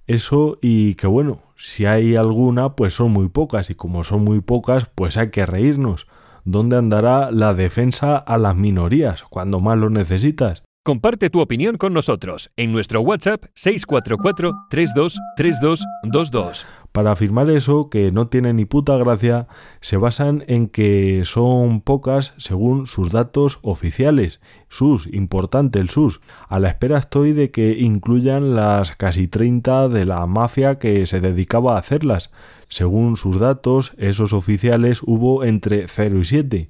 Eso 0.07 0.59
y 0.61 0.95
que 0.95 1.07
bueno, 1.07 1.43
si 1.57 1.85
hay 1.85 2.17
alguna, 2.17 2.75
pues 2.75 2.95
son 2.95 3.13
muy 3.13 3.29
pocas 3.29 3.71
y 3.71 3.75
como 3.75 4.03
son 4.03 4.25
muy 4.25 4.41
pocas, 4.41 4.91
pues 4.95 5.17
hay 5.17 5.31
que 5.31 5.47
reírnos. 5.47 6.07
¿Dónde 6.45 6.77
andará 6.77 7.31
la 7.31 7.55
defensa 7.55 8.17
a 8.17 8.39
las 8.39 8.57
minorías 8.57 9.25
cuando 9.29 9.61
más 9.61 9.79
lo 9.79 9.91
necesitas? 9.91 10.63
Comparte 10.83 11.29
tu 11.29 11.41
opinión 11.41 11.77
con 11.77 11.93
nosotros 11.93 12.51
en 12.57 12.73
nuestro 12.73 13.03
WhatsApp 13.03 13.45
644 13.55 14.53
323222. 14.71 16.67
Para 16.93 17.13
afirmar 17.13 17.49
eso, 17.51 17.89
que 17.89 18.11
no 18.11 18.27
tiene 18.27 18.53
ni 18.53 18.65
puta 18.65 18.97
gracia, 18.97 19.47
se 19.81 19.97
basan 19.97 20.43
en 20.49 20.69
que 20.69 21.23
son 21.25 21.81
pocas 21.83 22.35
según 22.37 22.89
sus 22.89 23.13
datos 23.13 23.61
oficiales. 23.63 24.41
SUS, 24.69 25.09
importante 25.13 25.79
el 25.79 25.89
SUS. 25.89 26.21
A 26.49 26.59
la 26.59 26.69
espera 26.69 26.99
estoy 26.99 27.33
de 27.33 27.53
que 27.53 27.79
incluyan 27.79 28.57
las 28.57 28.97
casi 28.97 29.29
30 29.29 29.89
de 29.89 30.05
la 30.05 30.27
mafia 30.27 30.81
que 30.81 31.07
se 31.07 31.21
dedicaba 31.21 31.77
a 31.77 31.79
hacerlas. 31.79 32.31
Según 32.67 33.15
sus 33.17 33.39
datos, 33.39 33.93
esos 33.97 34.33
oficiales 34.33 35.01
hubo 35.05 35.45
entre 35.45 35.87
0 35.87 36.19
y 36.19 36.25
7 36.25 36.69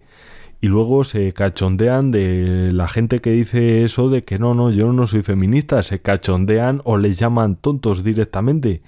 y 0.62 0.69
luego 0.69 1.05
se 1.05 1.33
cachondean 1.33 2.11
de 2.11 2.71
la 2.73 2.87
gente 2.87 3.21
que 3.21 3.31
dice 3.31 3.83
eso 3.83 4.11
de 4.11 4.25
que 4.25 4.39
no, 4.39 4.55
no, 4.55 4.71
yo 4.71 4.93
no 4.93 5.07
soy 5.07 5.23
feminista, 5.23 5.83
se 5.83 6.03
cachondean 6.03 6.83
o 6.85 6.99
les 6.99 7.19
llaman 7.19 7.57
tontos 7.57 8.05
directamente. 8.05 8.83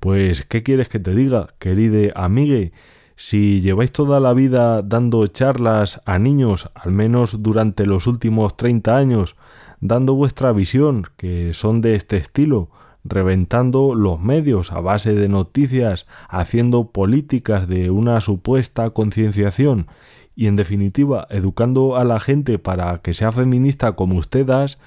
Pues, 0.00 0.44
¿qué 0.44 0.62
quieres 0.62 0.88
que 0.88 1.00
te 1.00 1.14
diga, 1.14 1.48
querida 1.58 2.12
amigue? 2.14 2.72
Si 3.16 3.60
lleváis 3.60 3.92
toda 3.92 4.20
la 4.20 4.34
vida 4.34 4.82
dando 4.82 5.26
charlas 5.26 6.02
a 6.04 6.18
niños, 6.18 6.70
al 6.74 6.92
menos 6.92 7.42
durante 7.42 7.86
los 7.86 8.06
últimos 8.06 8.56
30 8.56 8.96
años, 8.96 9.36
dando 9.80 10.14
vuestra 10.14 10.52
visión, 10.52 11.04
que 11.16 11.54
son 11.54 11.80
de 11.80 11.94
este 11.94 12.18
estilo, 12.18 12.70
reventando 13.04 13.94
los 13.94 14.20
medios 14.20 14.72
a 14.72 14.80
base 14.80 15.14
de 15.14 15.28
noticias, 15.28 16.06
haciendo 16.28 16.90
políticas 16.90 17.68
de 17.68 17.90
una 17.90 18.20
supuesta 18.20 18.90
concienciación 18.90 19.86
y 20.34 20.46
en 20.46 20.56
definitiva 20.56 21.26
educando 21.30 21.96
a 21.96 22.04
la 22.04 22.20
gente 22.20 22.58
para 22.58 22.98
que 22.98 23.14
sea 23.14 23.32
feminista 23.32 23.92
como 23.92 24.16
ustedes, 24.18 24.78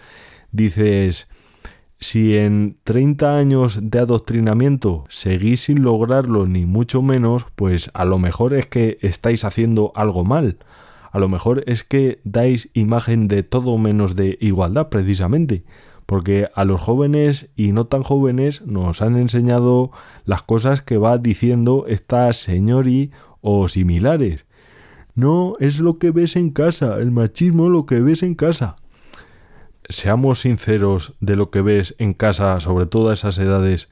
dices, 0.52 1.28
si 2.00 2.38
en 2.38 2.78
30 2.86 3.38
años 3.38 3.80
de 3.82 4.00
adoctrinamiento 4.00 5.06
seguís 5.10 5.64
sin 5.64 5.84
lograrlo 5.84 6.48
ni 6.48 6.66
mucho 6.66 7.02
menos, 7.02 7.46
pues 7.56 7.92
a 7.94 8.06
lo 8.06 8.18
mejor 8.20 8.54
es 8.54 8.68
que 8.68 8.98
estáis 9.02 9.44
haciendo 9.44 9.92
algo 9.96 10.24
mal. 10.24 10.60
A 11.12 11.20
lo 11.20 11.28
mejor 11.28 11.64
es 11.68 11.84
que 11.84 12.22
dais 12.24 12.70
imagen 12.74 13.28
de 13.28 13.44
todo 13.44 13.78
menos 13.78 14.16
de 14.16 14.38
igualdad 14.40 14.90
precisamente, 14.90 15.64
porque 16.06 16.48
a 16.56 16.64
los 16.64 16.80
jóvenes 16.80 17.50
y 17.56 17.74
no 17.74 17.88
tan 17.88 18.04
jóvenes 18.04 18.62
nos 18.62 19.02
han 19.02 19.18
enseñado 19.18 19.92
las 20.26 20.42
cosas 20.42 20.82
que 20.82 20.98
va 20.98 21.18
diciendo 21.18 21.86
esta 21.88 22.32
señori 22.32 23.12
o 23.42 23.68
similares. 23.68 24.46
No, 25.16 25.56
es 25.60 25.80
lo 25.82 26.00
que 26.00 26.12
ves 26.12 26.38
en 26.38 26.52
casa, 26.52 26.98
el 27.00 27.12
machismo 27.12 27.70
lo 27.70 27.86
que 27.86 28.00
ves 28.00 28.24
en 28.24 28.36
casa. 28.36 28.78
Seamos 29.92 30.42
sinceros 30.42 31.16
de 31.20 31.36
lo 31.36 31.50
que 31.50 31.64
ves 31.64 31.96
en 31.98 32.14
casa, 32.14 32.60
sobre 32.60 32.86
todo 32.86 33.10
a 33.10 33.16
esas 33.16 33.40
edades. 33.40 33.90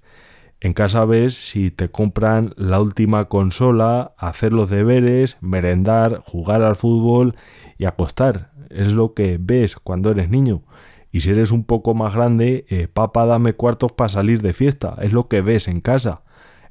En 0.61 0.73
casa 0.73 1.05
ves 1.05 1.33
si 1.33 1.71
te 1.71 1.89
compran 1.89 2.53
la 2.55 2.79
última 2.79 3.25
consola, 3.25 4.13
hacer 4.15 4.53
los 4.53 4.69
deberes, 4.69 5.37
merendar, 5.41 6.21
jugar 6.23 6.61
al 6.61 6.75
fútbol 6.75 7.35
y 7.79 7.85
acostar. 7.85 8.51
Es 8.69 8.93
lo 8.93 9.15
que 9.15 9.39
ves 9.41 9.75
cuando 9.75 10.11
eres 10.11 10.29
niño. 10.29 10.61
Y 11.11 11.21
si 11.21 11.31
eres 11.31 11.49
un 11.49 11.63
poco 11.63 11.95
más 11.95 12.13
grande, 12.13 12.67
eh, 12.69 12.87
papá 12.87 13.25
dame 13.25 13.53
cuartos 13.53 13.91
para 13.91 14.09
salir 14.09 14.43
de 14.43 14.53
fiesta. 14.53 14.97
Es 15.01 15.13
lo 15.13 15.27
que 15.27 15.41
ves 15.41 15.67
en 15.67 15.81
casa. 15.81 16.21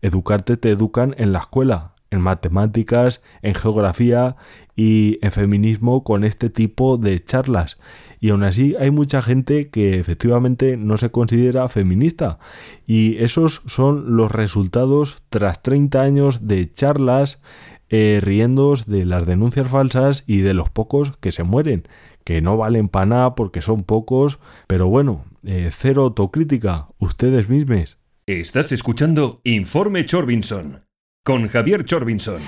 Educarte 0.02 0.56
te 0.56 0.70
educan 0.70 1.16
en 1.18 1.32
la 1.32 1.40
escuela, 1.40 1.95
en 2.10 2.20
matemáticas, 2.20 3.22
en 3.42 3.54
geografía 3.54 4.36
y 4.74 5.18
en 5.22 5.32
feminismo 5.32 6.04
con 6.04 6.24
este 6.24 6.50
tipo 6.50 6.98
de 6.98 7.22
charlas. 7.24 7.76
Y 8.20 8.30
aún 8.30 8.42
así 8.42 8.74
hay 8.78 8.90
mucha 8.90 9.22
gente 9.22 9.68
que 9.68 9.98
efectivamente 9.98 10.76
no 10.76 10.96
se 10.96 11.10
considera 11.10 11.68
feminista. 11.68 12.38
Y 12.86 13.16
esos 13.18 13.62
son 13.66 14.16
los 14.16 14.32
resultados 14.32 15.22
tras 15.28 15.62
30 15.62 16.00
años 16.00 16.46
de 16.46 16.72
charlas 16.72 17.40
eh, 17.88 18.20
riendos 18.22 18.86
de 18.86 19.04
las 19.04 19.26
denuncias 19.26 19.68
falsas 19.68 20.24
y 20.26 20.38
de 20.38 20.54
los 20.54 20.70
pocos 20.70 21.16
que 21.18 21.30
se 21.30 21.44
mueren, 21.44 21.86
que 22.24 22.42
no 22.42 22.56
valen 22.56 22.88
para 22.88 23.06
nada 23.06 23.34
porque 23.36 23.62
son 23.62 23.84
pocos, 23.84 24.40
pero 24.66 24.88
bueno, 24.88 25.24
eh, 25.44 25.70
cero 25.70 26.02
autocrítica, 26.02 26.88
ustedes 26.98 27.48
mismos. 27.48 27.98
Estás 28.26 28.72
escuchando 28.72 29.40
Informe 29.44 30.04
Chorbinson 30.04 30.85
con 31.26 31.48
Javier 31.48 31.84
Chorbinson. 31.84 32.40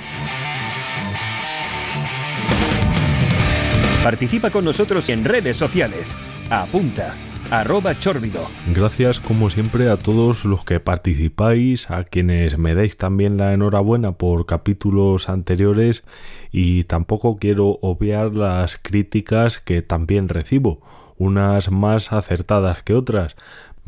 Participa 4.04 4.50
con 4.50 4.64
nosotros 4.64 5.08
en 5.08 5.24
redes 5.24 5.56
sociales. 5.56 6.14
Apunta 6.48 7.12
arroba 7.50 7.98
chorbido. 7.98 8.42
Gracias 8.72 9.18
como 9.18 9.50
siempre 9.50 9.88
a 9.88 9.96
todos 9.96 10.44
los 10.44 10.64
que 10.64 10.78
participáis, 10.78 11.90
a 11.90 12.04
quienes 12.04 12.56
me 12.56 12.74
dais 12.74 12.96
también 12.96 13.36
la 13.36 13.52
enhorabuena 13.52 14.12
por 14.12 14.46
capítulos 14.46 15.28
anteriores 15.28 16.04
y 16.52 16.84
tampoco 16.84 17.38
quiero 17.38 17.80
obviar 17.82 18.34
las 18.34 18.76
críticas 18.76 19.58
que 19.58 19.82
también 19.82 20.28
recibo, 20.28 20.82
unas 21.16 21.72
más 21.72 22.12
acertadas 22.12 22.84
que 22.84 22.94
otras, 22.94 23.34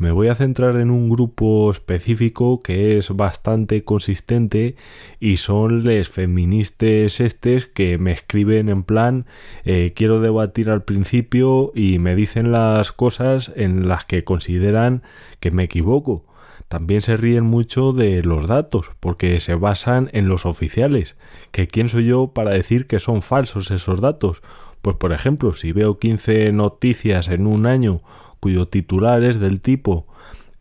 me 0.01 0.11
voy 0.11 0.29
a 0.29 0.35
centrar 0.35 0.77
en 0.77 0.89
un 0.89 1.11
grupo 1.11 1.69
específico 1.69 2.59
que 2.59 2.97
es 2.97 3.11
bastante 3.11 3.83
consistente 3.83 4.75
y 5.19 5.37
son 5.37 5.83
les 5.83 6.09
feministas 6.09 7.19
estes 7.19 7.67
que 7.67 7.99
me 7.99 8.11
escriben 8.11 8.69
en 8.69 8.81
plan 8.81 9.27
eh, 9.63 9.93
quiero 9.95 10.19
debatir 10.19 10.71
al 10.71 10.83
principio 10.83 11.71
y 11.75 11.99
me 11.99 12.15
dicen 12.15 12.51
las 12.51 12.91
cosas 12.91 13.53
en 13.55 13.87
las 13.87 14.05
que 14.05 14.23
consideran 14.23 15.03
que 15.39 15.51
me 15.51 15.65
equivoco. 15.65 16.25
También 16.67 17.01
se 17.01 17.15
ríen 17.15 17.43
mucho 17.43 17.93
de 17.93 18.23
los 18.23 18.47
datos, 18.47 18.89
porque 19.01 19.39
se 19.39 19.53
basan 19.53 20.09
en 20.13 20.27
los 20.27 20.47
oficiales. 20.47 21.15
¿Que 21.51 21.67
quién 21.67 21.89
soy 21.89 22.07
yo 22.07 22.31
para 22.33 22.51
decir 22.51 22.87
que 22.87 22.99
son 22.99 23.21
falsos 23.21 23.69
esos 23.69 24.01
datos? 24.01 24.41
Pues 24.81 24.95
por 24.95 25.13
ejemplo, 25.13 25.53
si 25.53 25.73
veo 25.73 25.99
15 25.99 26.53
noticias 26.53 27.27
en 27.27 27.45
un 27.45 27.67
año 27.67 28.01
cuyo 28.41 28.67
titular 28.67 29.23
es 29.23 29.39
del 29.39 29.61
tipo 29.61 30.05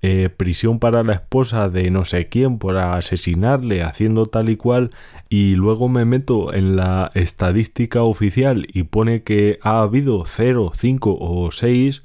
eh, 0.03 0.31
prisión 0.35 0.79
para 0.79 1.03
la 1.03 1.13
esposa 1.13 1.69
de 1.69 1.91
no 1.91 2.07
sé 2.07 2.29
quién 2.29 2.59
por 2.59 2.79
asesinarle 2.79 3.83
haciendo 3.83 4.25
tal 4.25 4.49
y 4.49 4.57
cual 4.57 4.91
y 5.29 5.57
luego 5.57 5.89
me 5.91 6.07
meto 6.07 6.55
en 6.55 6.77
la 6.77 7.11
estadística 7.15 8.03
oficial 8.03 8.67
y 8.73 8.85
pone 8.85 9.25
que 9.25 9.59
ha 9.63 9.83
habido 9.83 10.25
0, 10.27 10.73
5 10.75 11.19
o 11.21 11.51
6, 11.51 12.03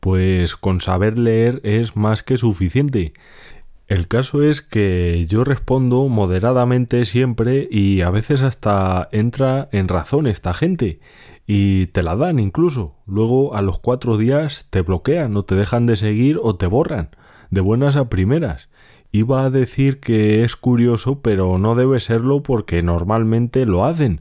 pues 0.00 0.54
con 0.54 0.82
saber 0.82 1.18
leer 1.18 1.60
es 1.64 1.96
más 1.96 2.22
que 2.22 2.36
suficiente. 2.36 3.14
El 3.88 4.06
caso 4.06 4.42
es 4.44 4.60
que 4.60 5.26
yo 5.26 5.42
respondo 5.42 6.08
moderadamente 6.08 7.06
siempre 7.06 7.66
y 7.70 8.02
a 8.02 8.10
veces 8.10 8.42
hasta 8.42 9.08
entra 9.12 9.68
en 9.72 9.88
razón 9.88 10.26
esta 10.26 10.52
gente 10.52 11.00
y 11.52 11.88
te 11.88 12.04
la 12.04 12.14
dan 12.14 12.38
incluso. 12.38 12.94
Luego 13.08 13.56
a 13.56 13.60
los 13.60 13.80
cuatro 13.80 14.16
días 14.16 14.68
te 14.70 14.82
bloquean 14.82 15.36
o 15.36 15.44
te 15.44 15.56
dejan 15.56 15.84
de 15.84 15.96
seguir 15.96 16.38
o 16.40 16.54
te 16.54 16.68
borran, 16.68 17.10
de 17.50 17.60
buenas 17.60 17.96
a 17.96 18.08
primeras. 18.08 18.68
Iba 19.10 19.44
a 19.44 19.50
decir 19.50 19.98
que 19.98 20.44
es 20.44 20.54
curioso, 20.54 21.22
pero 21.22 21.58
no 21.58 21.74
debe 21.74 21.98
serlo 21.98 22.44
porque 22.44 22.84
normalmente 22.84 23.66
lo 23.66 23.84
hacen. 23.84 24.20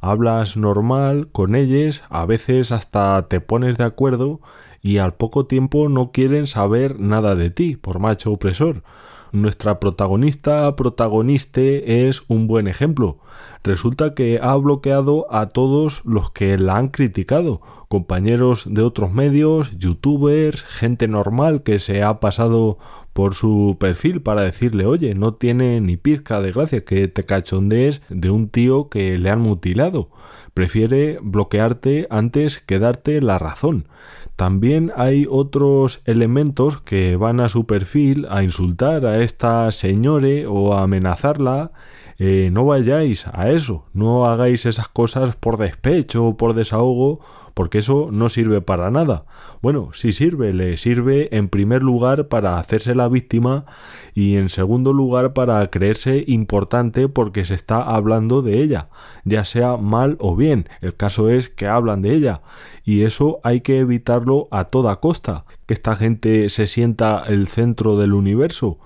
Hablas 0.00 0.56
normal 0.56 1.30
con 1.32 1.56
ellos, 1.56 2.04
a 2.10 2.26
veces 2.26 2.70
hasta 2.70 3.26
te 3.26 3.40
pones 3.40 3.76
de 3.76 3.82
acuerdo 3.82 4.40
y 4.80 4.98
al 4.98 5.14
poco 5.14 5.46
tiempo 5.46 5.88
no 5.88 6.12
quieren 6.12 6.46
saber 6.46 7.00
nada 7.00 7.34
de 7.34 7.50
ti, 7.50 7.74
por 7.74 7.98
macho 7.98 8.30
opresor. 8.30 8.84
Nuestra 9.32 9.78
protagonista 9.78 10.74
protagoniste 10.74 12.08
es 12.08 12.22
un 12.28 12.46
buen 12.46 12.66
ejemplo. 12.66 13.18
Resulta 13.62 14.14
que 14.14 14.38
ha 14.42 14.54
bloqueado 14.56 15.26
a 15.30 15.50
todos 15.50 16.02
los 16.04 16.30
que 16.30 16.56
la 16.56 16.76
han 16.76 16.88
criticado, 16.88 17.60
compañeros 17.88 18.72
de 18.72 18.82
otros 18.82 19.12
medios, 19.12 19.76
youtubers, 19.78 20.62
gente 20.62 21.08
normal 21.08 21.62
que 21.62 21.78
se 21.78 22.02
ha 22.02 22.20
pasado 22.20 22.78
por 23.12 23.34
su 23.34 23.76
perfil 23.80 24.22
para 24.22 24.42
decirle, 24.42 24.86
oye, 24.86 25.14
no 25.14 25.34
tiene 25.34 25.80
ni 25.80 25.96
pizca 25.96 26.40
de 26.40 26.52
gracia 26.52 26.84
que 26.84 27.08
te 27.08 27.24
cachondees 27.24 28.00
de 28.08 28.30
un 28.30 28.48
tío 28.48 28.88
que 28.88 29.18
le 29.18 29.30
han 29.30 29.40
mutilado. 29.40 30.10
Prefiere 30.54 31.18
bloquearte 31.20 32.06
antes 32.10 32.58
que 32.58 32.78
darte 32.78 33.20
la 33.20 33.38
razón. 33.38 33.88
También 34.38 34.92
hay 34.94 35.26
otros 35.28 36.00
elementos 36.04 36.80
que 36.80 37.16
van 37.16 37.40
a 37.40 37.48
su 37.48 37.66
perfil 37.66 38.24
a 38.30 38.44
insultar 38.44 39.04
a 39.04 39.20
esta 39.24 39.72
señore 39.72 40.46
o 40.46 40.74
a 40.74 40.84
amenazarla. 40.84 41.72
Eh, 42.20 42.50
no 42.52 42.64
vayáis 42.64 43.26
a 43.26 43.50
eso, 43.50 43.86
no 43.94 44.26
hagáis 44.26 44.64
esas 44.64 44.86
cosas 44.86 45.34
por 45.34 45.56
despecho 45.56 46.24
o 46.24 46.36
por 46.36 46.54
desahogo 46.54 47.18
porque 47.58 47.78
eso 47.78 48.10
no 48.12 48.28
sirve 48.28 48.60
para 48.60 48.88
nada. 48.92 49.24
Bueno, 49.62 49.90
sí 49.92 50.12
sirve, 50.12 50.54
le 50.54 50.76
sirve 50.76 51.36
en 51.36 51.48
primer 51.48 51.82
lugar 51.82 52.28
para 52.28 52.60
hacerse 52.60 52.94
la 52.94 53.08
víctima 53.08 53.66
y 54.14 54.36
en 54.36 54.48
segundo 54.48 54.92
lugar 54.92 55.32
para 55.32 55.68
creerse 55.68 56.22
importante 56.28 57.08
porque 57.08 57.44
se 57.44 57.56
está 57.56 57.82
hablando 57.82 58.42
de 58.42 58.62
ella, 58.62 58.90
ya 59.24 59.44
sea 59.44 59.76
mal 59.76 60.18
o 60.20 60.36
bien. 60.36 60.68
El 60.80 60.94
caso 60.94 61.30
es 61.30 61.48
que 61.48 61.66
hablan 61.66 62.00
de 62.00 62.14
ella 62.14 62.42
y 62.84 63.02
eso 63.02 63.40
hay 63.42 63.60
que 63.60 63.80
evitarlo 63.80 64.46
a 64.52 64.66
toda 64.66 65.00
costa, 65.00 65.44
que 65.66 65.74
esta 65.74 65.96
gente 65.96 66.50
se 66.50 66.68
sienta 66.68 67.24
el 67.26 67.48
centro 67.48 67.98
del 67.98 68.14
universo 68.14 68.78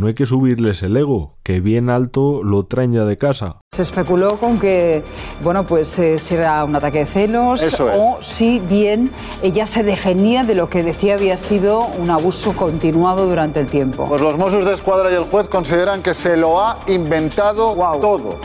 no 0.00 0.06
hay 0.06 0.14
que 0.14 0.24
subirles 0.24 0.82
el 0.82 0.96
ego, 0.96 1.36
que 1.42 1.60
bien 1.60 1.90
alto 1.90 2.42
lo 2.42 2.64
traen 2.64 2.94
ya 2.94 3.04
de 3.04 3.18
casa. 3.18 3.58
Se 3.70 3.82
especuló 3.82 4.38
con 4.38 4.58
que, 4.58 5.04
bueno, 5.44 5.66
pues 5.66 5.98
eh, 5.98 6.16
si 6.16 6.36
era 6.36 6.64
un 6.64 6.74
ataque 6.74 7.00
de 7.00 7.06
celos 7.06 7.62
o 7.80 8.18
si 8.22 8.60
bien 8.60 9.10
ella 9.42 9.66
se 9.66 9.82
defendía 9.82 10.42
de 10.42 10.54
lo 10.54 10.70
que 10.70 10.82
decía 10.82 11.14
había 11.14 11.36
sido 11.36 11.86
un 11.98 12.08
abuso 12.08 12.54
continuado 12.54 13.26
durante 13.26 13.60
el 13.60 13.66
tiempo. 13.66 14.06
Pues 14.08 14.22
los 14.22 14.38
Mossos 14.38 14.64
de 14.64 14.72
Escuadra 14.72 15.12
y 15.12 15.14
el 15.14 15.24
juez 15.24 15.48
consideran 15.48 16.02
que 16.02 16.14
se 16.14 16.34
lo 16.36 16.58
ha 16.58 16.78
inventado 16.88 17.74
todo 18.00 18.40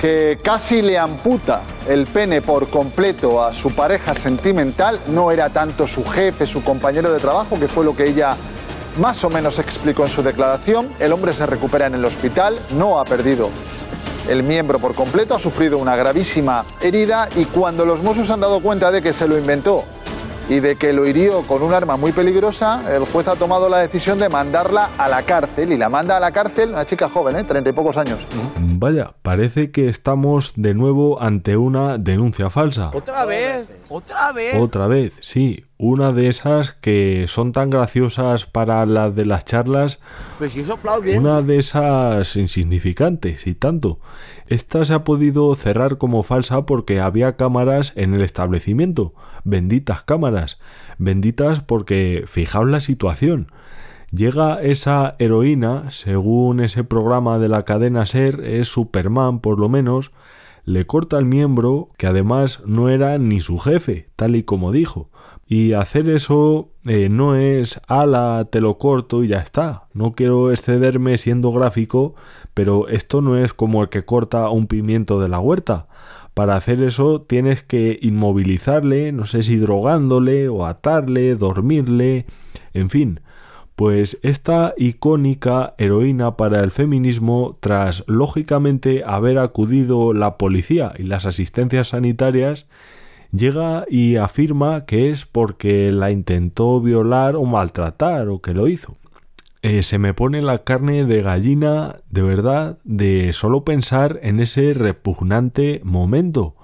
que 0.00 0.38
casi 0.42 0.80
le 0.80 0.96
amputa 0.96 1.62
el 1.88 2.06
pene 2.06 2.40
por 2.40 2.70
completo 2.70 3.42
a 3.42 3.52
su 3.52 3.72
pareja 3.72 4.14
sentimental, 4.14 5.00
no 5.08 5.32
era 5.32 5.50
tanto 5.50 5.88
su 5.88 6.04
jefe, 6.04 6.46
su 6.46 6.62
compañero 6.62 7.12
de 7.12 7.18
trabajo, 7.18 7.58
que 7.58 7.66
fue 7.66 7.84
lo 7.84 7.96
que 7.96 8.06
ella 8.06 8.36
más 8.96 9.22
o 9.24 9.30
menos 9.30 9.58
explicó 9.58 10.04
en 10.04 10.10
su 10.10 10.22
declaración. 10.22 10.88
El 10.98 11.12
hombre 11.12 11.32
se 11.32 11.46
recupera 11.46 11.86
en 11.86 11.94
el 11.94 12.04
hospital, 12.04 12.58
no 12.76 12.98
ha 12.98 13.04
perdido 13.04 13.50
el 14.28 14.42
miembro 14.42 14.78
por 14.78 14.94
completo, 14.94 15.34
ha 15.34 15.40
sufrido 15.40 15.78
una 15.78 15.96
gravísima 15.96 16.64
herida 16.80 17.28
y 17.36 17.44
cuando 17.46 17.84
los 17.84 18.02
Mossos 18.02 18.30
han 18.30 18.40
dado 18.40 18.60
cuenta 18.60 18.90
de 18.90 19.00
que 19.00 19.12
se 19.12 19.26
lo 19.26 19.38
inventó 19.38 19.84
y 20.48 20.60
de 20.60 20.76
que 20.76 20.92
lo 20.92 21.06
hirió 21.06 21.42
con 21.42 21.62
un 21.62 21.74
arma 21.74 21.96
muy 21.96 22.12
peligrosa, 22.12 22.94
el 22.94 23.04
juez 23.04 23.28
ha 23.28 23.36
tomado 23.36 23.68
la 23.68 23.78
decisión 23.78 24.18
de 24.18 24.28
mandarla 24.28 24.90
a 24.96 25.08
la 25.08 25.22
cárcel 25.22 25.72
y 25.72 25.76
la 25.76 25.88
manda 25.88 26.16
a 26.16 26.20
la 26.20 26.32
cárcel 26.32 26.70
una 26.70 26.86
chica 26.86 27.08
joven, 27.08 27.36
¿eh? 27.36 27.44
treinta 27.44 27.70
y 27.70 27.72
pocos 27.72 27.96
años. 27.96 28.18
Vaya, 28.58 29.14
parece 29.22 29.70
que 29.70 29.88
estamos 29.88 30.52
de 30.56 30.74
nuevo 30.74 31.20
ante 31.20 31.56
una 31.56 31.98
denuncia 31.98 32.48
falsa. 32.48 32.90
Otra 32.94 33.24
vez, 33.24 33.68
otra 33.88 34.32
vez. 34.32 34.54
Otra 34.58 34.86
vez, 34.86 35.12
sí, 35.20 35.64
una 35.76 36.12
de 36.12 36.28
esas 36.28 36.72
que 36.72 37.26
son 37.28 37.52
tan 37.52 37.70
graciosas 37.70 38.46
para 38.46 38.86
las 38.86 39.14
de 39.14 39.26
las 39.26 39.44
charlas, 39.44 40.00
pues 40.38 40.52
si 40.52 40.60
eso 40.60 40.74
aplaude. 40.74 41.18
una 41.18 41.42
de 41.42 41.58
esas 41.58 42.36
insignificantes 42.36 43.46
y 43.46 43.54
tanto. 43.54 44.00
Esta 44.48 44.82
se 44.86 44.94
ha 44.94 45.04
podido 45.04 45.54
cerrar 45.56 45.98
como 45.98 46.22
falsa 46.22 46.64
porque 46.64 47.00
había 47.00 47.36
cámaras 47.36 47.92
en 47.96 48.14
el 48.14 48.22
establecimiento, 48.22 49.12
benditas 49.44 50.02
cámaras, 50.04 50.58
benditas 50.96 51.60
porque 51.60 52.24
fijaos 52.26 52.66
la 52.66 52.80
situación. 52.80 53.52
Llega 54.10 54.62
esa 54.62 55.16
heroína, 55.18 55.90
según 55.90 56.60
ese 56.60 56.82
programa 56.82 57.38
de 57.38 57.50
la 57.50 57.66
cadena 57.66 58.06
Ser, 58.06 58.40
es 58.42 58.68
Superman 58.68 59.40
por 59.40 59.60
lo 59.60 59.68
menos, 59.68 60.12
le 60.64 60.86
corta 60.86 61.18
el 61.18 61.26
miembro, 61.26 61.90
que 61.98 62.06
además 62.06 62.62
no 62.64 62.88
era 62.88 63.18
ni 63.18 63.40
su 63.40 63.58
jefe, 63.58 64.08
tal 64.16 64.34
y 64.34 64.44
como 64.44 64.72
dijo. 64.72 65.10
Y 65.50 65.72
hacer 65.72 66.10
eso 66.10 66.68
eh, 66.84 67.08
no 67.08 67.34
es 67.34 67.80
ala, 67.88 68.46
te 68.50 68.60
lo 68.60 68.76
corto 68.76 69.24
y 69.24 69.28
ya 69.28 69.38
está. 69.38 69.84
No 69.94 70.12
quiero 70.12 70.52
excederme 70.52 71.16
siendo 71.16 71.50
gráfico, 71.52 72.14
pero 72.52 72.86
esto 72.88 73.22
no 73.22 73.38
es 73.38 73.54
como 73.54 73.82
el 73.82 73.88
que 73.88 74.04
corta 74.04 74.50
un 74.50 74.66
pimiento 74.66 75.18
de 75.20 75.28
la 75.28 75.40
huerta. 75.40 75.86
Para 76.34 76.54
hacer 76.54 76.82
eso 76.82 77.22
tienes 77.22 77.62
que 77.62 77.98
inmovilizarle, 78.02 79.10
no 79.12 79.24
sé 79.24 79.42
si 79.42 79.56
drogándole 79.56 80.50
o 80.50 80.66
atarle, 80.66 81.34
dormirle, 81.34 82.26
en 82.74 82.90
fin. 82.90 83.20
Pues 83.74 84.18
esta 84.22 84.74
icónica 84.76 85.74
heroína 85.78 86.36
para 86.36 86.60
el 86.62 86.72
feminismo, 86.72 87.56
tras 87.60 88.04
lógicamente 88.06 89.02
haber 89.06 89.38
acudido 89.38 90.12
la 90.12 90.36
policía 90.36 90.92
y 90.98 91.04
las 91.04 91.24
asistencias 91.24 91.88
sanitarias, 91.88 92.68
llega 93.32 93.84
y 93.88 94.16
afirma 94.16 94.84
que 94.84 95.10
es 95.10 95.26
porque 95.26 95.92
la 95.92 96.10
intentó 96.10 96.80
violar 96.80 97.36
o 97.36 97.44
maltratar 97.44 98.28
o 98.28 98.40
que 98.40 98.54
lo 98.54 98.68
hizo. 98.68 98.96
Eh, 99.62 99.82
se 99.82 99.98
me 99.98 100.14
pone 100.14 100.40
la 100.40 100.64
carne 100.64 101.04
de 101.04 101.22
gallina 101.22 101.96
de 102.10 102.22
verdad 102.22 102.78
de 102.84 103.32
solo 103.32 103.64
pensar 103.64 104.20
en 104.22 104.38
ese 104.38 104.72
repugnante 104.72 105.80
momento 105.82 106.54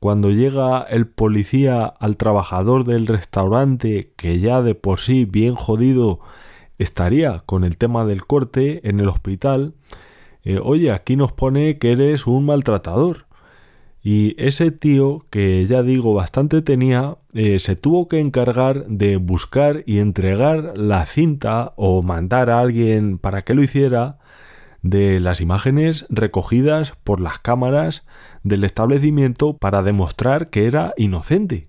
cuando 0.00 0.30
llega 0.30 0.80
el 0.82 1.06
policía 1.06 1.84
al 1.84 2.16
trabajador 2.16 2.84
del 2.84 3.06
restaurante 3.06 4.12
que 4.16 4.40
ya 4.40 4.62
de 4.62 4.74
por 4.74 4.98
sí 4.98 5.26
bien 5.26 5.54
jodido 5.54 6.20
estaría 6.78 7.40
con 7.40 7.64
el 7.64 7.76
tema 7.76 8.06
del 8.06 8.26
corte 8.26 8.88
en 8.88 8.98
el 8.98 9.08
hospital, 9.08 9.74
eh, 10.42 10.58
oye, 10.62 10.90
aquí 10.90 11.16
nos 11.16 11.32
pone 11.32 11.78
que 11.78 11.92
eres 11.92 12.26
un 12.26 12.46
maltratador. 12.46 13.26
Y 14.02 14.34
ese 14.42 14.70
tío, 14.70 15.26
que 15.28 15.64
ya 15.66 15.82
digo 15.82 16.14
bastante 16.14 16.62
tenía, 16.62 17.18
eh, 17.34 17.58
se 17.58 17.76
tuvo 17.76 18.08
que 18.08 18.18
encargar 18.18 18.86
de 18.86 19.16
buscar 19.18 19.82
y 19.86 19.98
entregar 19.98 20.72
la 20.78 21.04
cinta 21.04 21.74
o 21.76 22.02
mandar 22.02 22.48
a 22.48 22.60
alguien 22.60 23.18
para 23.18 23.42
que 23.42 23.52
lo 23.54 23.62
hiciera 23.62 24.18
de 24.82 25.20
las 25.20 25.42
imágenes 25.42 26.06
recogidas 26.08 26.94
por 27.04 27.20
las 27.20 27.38
cámaras 27.38 28.06
del 28.42 28.64
establecimiento 28.64 29.58
para 29.58 29.82
demostrar 29.82 30.48
que 30.48 30.66
era 30.66 30.94
inocente. 30.96 31.68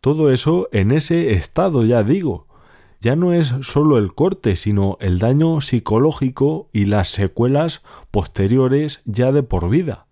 Todo 0.00 0.32
eso 0.32 0.68
en 0.72 0.90
ese 0.90 1.32
estado, 1.32 1.84
ya 1.84 2.02
digo. 2.02 2.48
Ya 3.00 3.14
no 3.14 3.32
es 3.32 3.54
solo 3.60 3.98
el 3.98 4.12
corte, 4.12 4.56
sino 4.56 4.96
el 5.00 5.20
daño 5.20 5.60
psicológico 5.60 6.68
y 6.72 6.86
las 6.86 7.10
secuelas 7.10 7.82
posteriores 8.10 9.02
ya 9.04 9.30
de 9.30 9.44
por 9.44 9.70
vida 9.70 10.07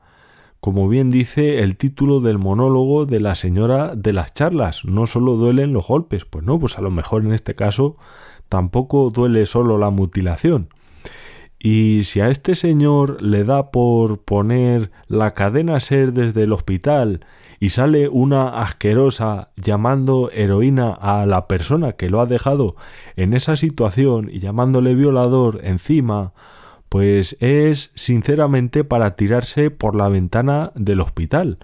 como 0.60 0.88
bien 0.88 1.10
dice 1.10 1.62
el 1.62 1.76
título 1.76 2.20
del 2.20 2.38
monólogo 2.38 3.06
de 3.06 3.20
la 3.20 3.34
señora 3.34 3.94
de 3.94 4.12
las 4.12 4.34
charlas, 4.34 4.84
no 4.84 5.06
solo 5.06 5.36
duelen 5.36 5.72
los 5.72 5.86
golpes, 5.86 6.24
pues 6.24 6.44
no, 6.44 6.58
pues 6.58 6.78
a 6.78 6.82
lo 6.82 6.90
mejor 6.90 7.24
en 7.24 7.32
este 7.32 7.54
caso 7.54 7.96
tampoco 8.48 9.10
duele 9.10 9.46
solo 9.46 9.78
la 9.78 9.90
mutilación. 9.90 10.68
Y 11.58 12.04
si 12.04 12.20
a 12.20 12.28
este 12.28 12.54
señor 12.54 13.22
le 13.22 13.44
da 13.44 13.70
por 13.70 14.22
poner 14.22 14.90
la 15.08 15.34
cadena 15.34 15.80
ser 15.80 16.12
desde 16.12 16.44
el 16.44 16.52
hospital 16.52 17.24
y 17.58 17.70
sale 17.70 18.08
una 18.08 18.60
asquerosa 18.60 19.50
llamando 19.56 20.30
heroína 20.32 20.90
a 20.92 21.26
la 21.26 21.48
persona 21.48 21.92
que 21.92 22.10
lo 22.10 22.20
ha 22.20 22.26
dejado 22.26 22.76
en 23.16 23.32
esa 23.32 23.56
situación 23.56 24.28
y 24.30 24.40
llamándole 24.40 24.94
violador 24.94 25.60
encima, 25.64 26.34
pues 26.88 27.36
es 27.40 27.90
sinceramente 27.94 28.84
para 28.84 29.16
tirarse 29.16 29.70
por 29.70 29.96
la 29.96 30.08
ventana 30.08 30.72
del 30.74 31.00
hospital. 31.00 31.58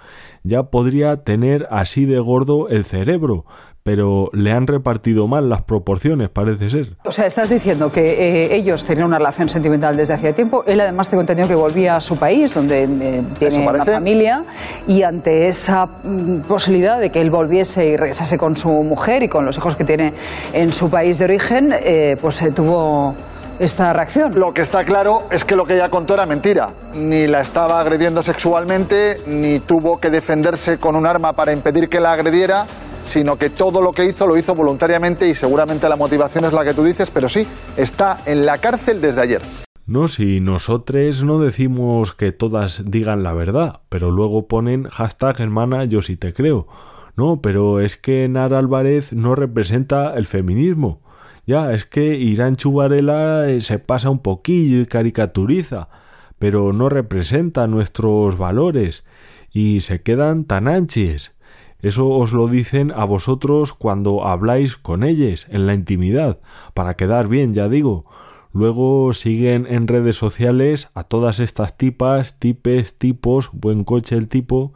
Ya 0.42 0.64
podría 0.64 1.24
tener 1.24 1.66
así 1.70 2.04
de 2.04 2.18
gordo 2.18 2.68
el 2.68 2.84
cerebro, 2.84 3.46
pero 3.84 4.30
le 4.32 4.50
han 4.50 4.66
repartido 4.66 5.28
mal 5.28 5.50
las 5.50 5.62
proporciones, 5.62 6.30
parece 6.30 6.70
ser. 6.70 6.96
O 7.04 7.12
sea, 7.12 7.26
estás 7.26 7.50
diciendo 7.50 7.92
que 7.92 8.00
eh, 8.00 8.56
ellos 8.56 8.82
tenían 8.84 9.08
una 9.08 9.18
relación 9.18 9.48
sentimental 9.50 9.94
desde 9.94 10.14
hacía 10.14 10.34
tiempo. 10.34 10.64
Él 10.66 10.80
además 10.80 11.10
tengo 11.10 11.20
entendido 11.20 11.48
que 11.48 11.54
volvía 11.54 11.96
a 11.96 12.00
su 12.00 12.16
país, 12.16 12.54
donde 12.54 12.84
eh, 12.84 13.22
tiene 13.38 13.68
una 13.68 13.84
familia, 13.84 14.44
y 14.86 15.02
ante 15.02 15.48
esa 15.48 15.84
mm, 15.84 16.40
posibilidad 16.48 16.98
de 16.98 17.10
que 17.10 17.20
él 17.20 17.30
volviese 17.30 17.86
y 17.90 17.96
regresase 17.98 18.38
con 18.38 18.56
su 18.56 18.70
mujer 18.70 19.22
y 19.22 19.28
con 19.28 19.44
los 19.44 19.58
hijos 19.58 19.76
que 19.76 19.84
tiene 19.84 20.14
en 20.54 20.72
su 20.72 20.88
país 20.88 21.18
de 21.18 21.26
origen, 21.26 21.74
eh, 21.74 22.16
pues 22.18 22.36
se 22.36 22.52
tuvo 22.52 23.14
esta 23.58 23.92
reacción. 23.92 24.38
Lo 24.38 24.52
que 24.52 24.62
está 24.62 24.84
claro 24.84 25.24
es 25.30 25.44
que 25.44 25.56
lo 25.56 25.66
que 25.66 25.74
ella 25.74 25.88
contó 25.88 26.14
era 26.14 26.26
mentira. 26.26 26.70
Ni 26.94 27.26
la 27.26 27.40
estaba 27.40 27.80
agrediendo 27.80 28.22
sexualmente, 28.22 29.20
ni 29.26 29.60
tuvo 29.60 29.98
que 30.00 30.10
defenderse 30.10 30.78
con 30.78 30.96
un 30.96 31.06
arma 31.06 31.32
para 31.34 31.52
impedir 31.52 31.88
que 31.88 32.00
la 32.00 32.12
agrediera, 32.12 32.66
sino 33.04 33.36
que 33.36 33.50
todo 33.50 33.80
lo 33.80 33.92
que 33.92 34.06
hizo 34.06 34.26
lo 34.26 34.36
hizo 34.36 34.54
voluntariamente 34.54 35.28
y 35.28 35.34
seguramente 35.34 35.88
la 35.88 35.96
motivación 35.96 36.44
es 36.44 36.52
la 36.52 36.64
que 36.64 36.74
tú 36.74 36.84
dices, 36.84 37.10
pero 37.10 37.28
sí, 37.28 37.46
está 37.76 38.20
en 38.26 38.46
la 38.46 38.58
cárcel 38.58 39.00
desde 39.00 39.20
ayer. 39.20 39.42
No, 39.86 40.08
si 40.08 40.40
nosotros 40.40 41.24
no 41.24 41.38
decimos 41.38 42.14
que 42.14 42.32
todas 42.32 42.90
digan 42.90 43.22
la 43.22 43.34
verdad, 43.34 43.80
pero 43.90 44.10
luego 44.10 44.48
ponen 44.48 44.84
hashtag 44.84 45.40
hermana 45.40 45.84
yo 45.84 46.00
sí 46.00 46.16
te 46.16 46.32
creo. 46.32 46.66
No, 47.16 47.40
pero 47.42 47.80
es 47.80 47.96
que 47.96 48.26
Nara 48.28 48.58
Álvarez 48.58 49.12
no 49.12 49.34
representa 49.34 50.14
el 50.16 50.26
feminismo. 50.26 51.03
Ya, 51.46 51.72
es 51.72 51.84
que 51.84 52.16
Irán 52.16 52.56
Chubarela 52.56 53.48
eh, 53.48 53.60
se 53.60 53.78
pasa 53.78 54.08
un 54.08 54.20
poquillo 54.20 54.80
y 54.80 54.86
caricaturiza, 54.86 55.88
pero 56.38 56.72
no 56.72 56.88
representa 56.88 57.66
nuestros 57.66 58.38
valores 58.38 59.04
y 59.52 59.82
se 59.82 60.02
quedan 60.02 60.44
tan 60.44 60.68
anches. 60.68 61.34
Eso 61.80 62.08
os 62.08 62.32
lo 62.32 62.48
dicen 62.48 62.92
a 62.96 63.04
vosotros 63.04 63.74
cuando 63.74 64.26
habláis 64.26 64.76
con 64.76 65.04
ellos 65.04 65.46
en 65.50 65.66
la 65.66 65.74
intimidad, 65.74 66.38
para 66.72 66.94
quedar 66.94 67.28
bien, 67.28 67.52
ya 67.52 67.68
digo. 67.68 68.06
Luego 68.54 69.12
siguen 69.12 69.66
en 69.68 69.88
redes 69.88 70.16
sociales 70.16 70.90
a 70.94 71.04
todas 71.04 71.40
estas 71.40 71.76
tipas, 71.76 72.38
tipes, 72.38 72.96
tipos, 72.96 73.50
buen 73.52 73.84
coche 73.84 74.16
el 74.16 74.28
tipo, 74.28 74.72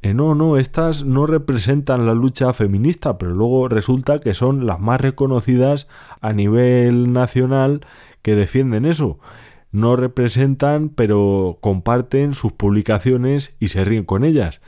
eh, 0.00 0.14
no, 0.14 0.34
no, 0.34 0.56
estas 0.58 1.04
no 1.04 1.26
representan 1.26 2.06
la 2.06 2.14
lucha 2.14 2.52
feminista, 2.52 3.18
pero 3.18 3.34
luego 3.34 3.68
resulta 3.68 4.20
que 4.20 4.34
son 4.34 4.64
las 4.66 4.78
más 4.78 5.00
reconocidas 5.00 5.88
a 6.20 6.32
nivel 6.32 7.12
nacional 7.12 7.84
que 8.22 8.36
defienden 8.36 8.84
eso. 8.84 9.18
No 9.72 9.96
representan, 9.96 10.88
pero 10.88 11.58
comparten 11.60 12.32
sus 12.32 12.52
publicaciones 12.52 13.56
y 13.58 13.68
se 13.68 13.84
ríen 13.84 14.04
con 14.04 14.24
ellas. 14.24 14.60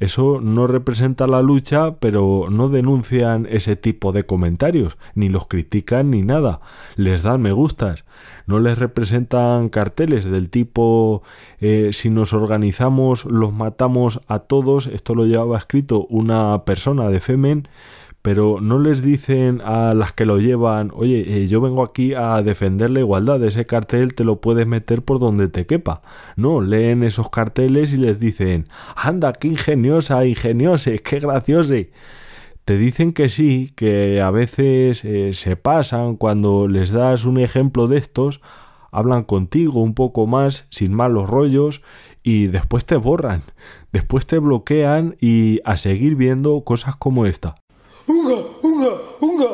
Eso 0.00 0.40
no 0.40 0.66
representa 0.66 1.26
la 1.28 1.40
lucha, 1.40 1.96
pero 2.00 2.48
no 2.50 2.68
denuncian 2.68 3.46
ese 3.48 3.76
tipo 3.76 4.12
de 4.12 4.26
comentarios, 4.26 4.98
ni 5.14 5.28
los 5.28 5.46
critican 5.46 6.10
ni 6.10 6.22
nada. 6.22 6.60
Les 6.96 7.22
dan 7.22 7.40
me 7.40 7.52
gustas. 7.52 8.04
No 8.46 8.58
les 8.58 8.76
representan 8.76 9.68
carteles 9.68 10.24
del 10.24 10.50
tipo 10.50 11.22
eh, 11.60 11.90
si 11.92 12.10
nos 12.10 12.32
organizamos 12.32 13.24
los 13.24 13.52
matamos 13.52 14.20
a 14.26 14.40
todos. 14.40 14.88
Esto 14.88 15.14
lo 15.14 15.26
llevaba 15.26 15.56
escrito 15.56 16.06
una 16.10 16.64
persona 16.64 17.08
de 17.08 17.20
Femen 17.20 17.68
pero 18.24 18.58
no 18.58 18.78
les 18.78 19.02
dicen 19.02 19.60
a 19.60 19.92
las 19.92 20.12
que 20.12 20.24
lo 20.24 20.38
llevan, 20.38 20.90
oye, 20.94 21.42
eh, 21.42 21.46
yo 21.46 21.60
vengo 21.60 21.82
aquí 21.82 22.14
a 22.14 22.40
defender 22.40 22.88
la 22.88 23.00
igualdad, 23.00 23.44
ese 23.44 23.66
cartel 23.66 24.14
te 24.14 24.24
lo 24.24 24.40
puedes 24.40 24.66
meter 24.66 25.02
por 25.04 25.18
donde 25.18 25.48
te 25.48 25.66
quepa. 25.66 26.00
No, 26.34 26.62
leen 26.62 27.02
esos 27.02 27.28
carteles 27.28 27.92
y 27.92 27.98
les 27.98 28.18
dicen, 28.20 28.66
anda, 28.96 29.34
qué 29.34 29.48
ingeniosa, 29.48 30.24
ingeniosa, 30.24 30.92
qué 31.04 31.20
graciosa. 31.20 31.74
Te 32.64 32.78
dicen 32.78 33.12
que 33.12 33.28
sí, 33.28 33.74
que 33.76 34.22
a 34.22 34.30
veces 34.30 35.04
eh, 35.04 35.34
se 35.34 35.56
pasan 35.56 36.16
cuando 36.16 36.66
les 36.66 36.92
das 36.92 37.26
un 37.26 37.38
ejemplo 37.38 37.88
de 37.88 37.98
estos, 37.98 38.40
hablan 38.90 39.24
contigo 39.24 39.82
un 39.82 39.92
poco 39.92 40.26
más, 40.26 40.66
sin 40.70 40.94
malos 40.94 41.28
rollos, 41.28 41.82
y 42.22 42.46
después 42.46 42.86
te 42.86 42.96
borran, 42.96 43.42
después 43.92 44.26
te 44.26 44.38
bloquean 44.38 45.14
y 45.20 45.60
a 45.66 45.76
seguir 45.76 46.16
viendo 46.16 46.64
cosas 46.64 46.96
como 46.96 47.26
esta. 47.26 47.56
Unga, 48.06 48.34
unga, 48.62 48.90
unga, 49.20 49.48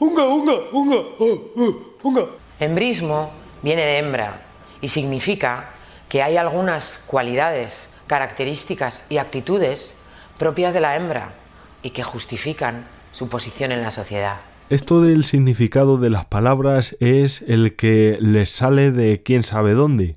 unga, 0.00 0.24
unga, 0.24 0.54
unga, 0.72 1.76
unga. 2.02 2.22
Embrismo 2.58 3.30
viene 3.62 3.84
de 3.84 3.98
hembra 3.98 4.42
y 4.80 4.88
significa 4.88 5.70
que 6.08 6.22
hay 6.22 6.36
algunas 6.36 7.04
cualidades, 7.06 7.94
características 8.08 9.06
y 9.08 9.18
actitudes 9.18 9.98
propias 10.38 10.74
de 10.74 10.80
la 10.80 10.96
hembra 10.96 11.34
y 11.82 11.90
que 11.90 12.02
justifican 12.02 12.86
su 13.12 13.28
posición 13.28 13.70
en 13.70 13.82
la 13.82 13.90
sociedad. 13.90 14.40
Esto 14.70 15.00
del 15.00 15.24
significado 15.24 15.98
de 15.98 16.10
las 16.10 16.24
palabras 16.24 16.96
es 17.00 17.42
el 17.42 17.76
que 17.76 18.18
les 18.20 18.50
sale 18.50 18.90
de 18.90 19.22
quién 19.22 19.42
sabe 19.42 19.72
dónde. 19.74 20.16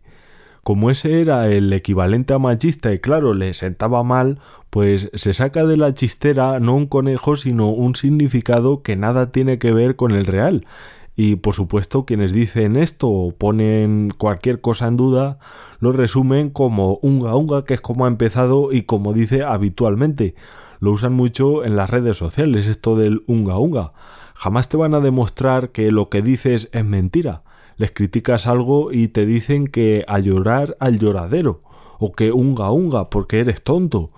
Como 0.64 0.92
ese 0.92 1.22
era 1.22 1.48
el 1.48 1.74
equivalente 1.74 2.36
a 2.36 2.40
machista 2.40 2.94
y 2.94 3.00
claro, 3.00 3.34
le 3.34 3.56
sentaba 3.56 4.04
mal, 4.04 4.40
pues 4.70 5.10
se 5.16 5.34
saca 5.34 5.66
de 5.66 5.76
la 5.76 5.94
chistera 5.94 6.60
no 6.60 6.76
un 6.76 6.86
conejo, 6.86 7.36
sino 7.36 7.70
un 7.70 7.96
significado 7.96 8.84
que 8.84 8.96
nada 8.96 9.32
tiene 9.32 9.58
que 9.58 9.72
ver 9.72 9.96
con 9.96 10.12
el 10.12 10.28
real. 10.28 10.68
Y 11.16 11.36
por 11.38 11.56
supuesto, 11.56 12.06
quienes 12.06 12.32
dicen 12.32 12.76
esto 12.76 13.10
o 13.10 13.32
ponen 13.32 14.12
cualquier 14.16 14.62
cosa 14.62 14.88
en 14.88 14.98
duda, 14.98 15.40
lo 15.80 15.94
resumen 15.94 16.52
como 16.52 17.00
unga 17.02 17.36
unga, 17.36 17.66
que 17.66 17.74
es 17.74 17.82
como 17.82 18.06
ha 18.06 18.08
empezado 18.08 18.72
y 18.72 18.84
como 18.84 19.14
dice 19.14 19.44
habitualmente. 19.44 20.36
Lo 20.80 20.92
usan 20.92 21.14
mucho 21.14 21.66
en 21.66 21.76
las 21.76 21.90
redes 21.90 22.18
sociales, 22.18 22.68
esto 22.68 22.96
del 22.96 23.24
unga 23.26 23.58
unga. 23.58 23.94
Jamás 24.36 24.70
te 24.70 24.78
van 24.78 24.94
a 24.94 25.00
demostrar 25.00 25.72
que 25.72 25.92
lo 25.92 26.10
que 26.10 26.22
dices 26.22 26.70
es 26.72 26.86
mentira 26.86 27.44
les 27.82 27.92
criticas 27.92 28.46
algo 28.46 28.92
y 28.92 29.08
te 29.08 29.26
dicen 29.26 29.66
que 29.66 30.06
a 30.08 30.20
llorar 30.20 30.78
al 30.80 31.00
lloradero, 31.00 31.64
o 31.98 32.12
que 32.12 32.32
unga 32.32 32.70
unga 32.70 33.10
porque 33.10 33.40
eres 33.40 33.64
tonto. 33.64 34.12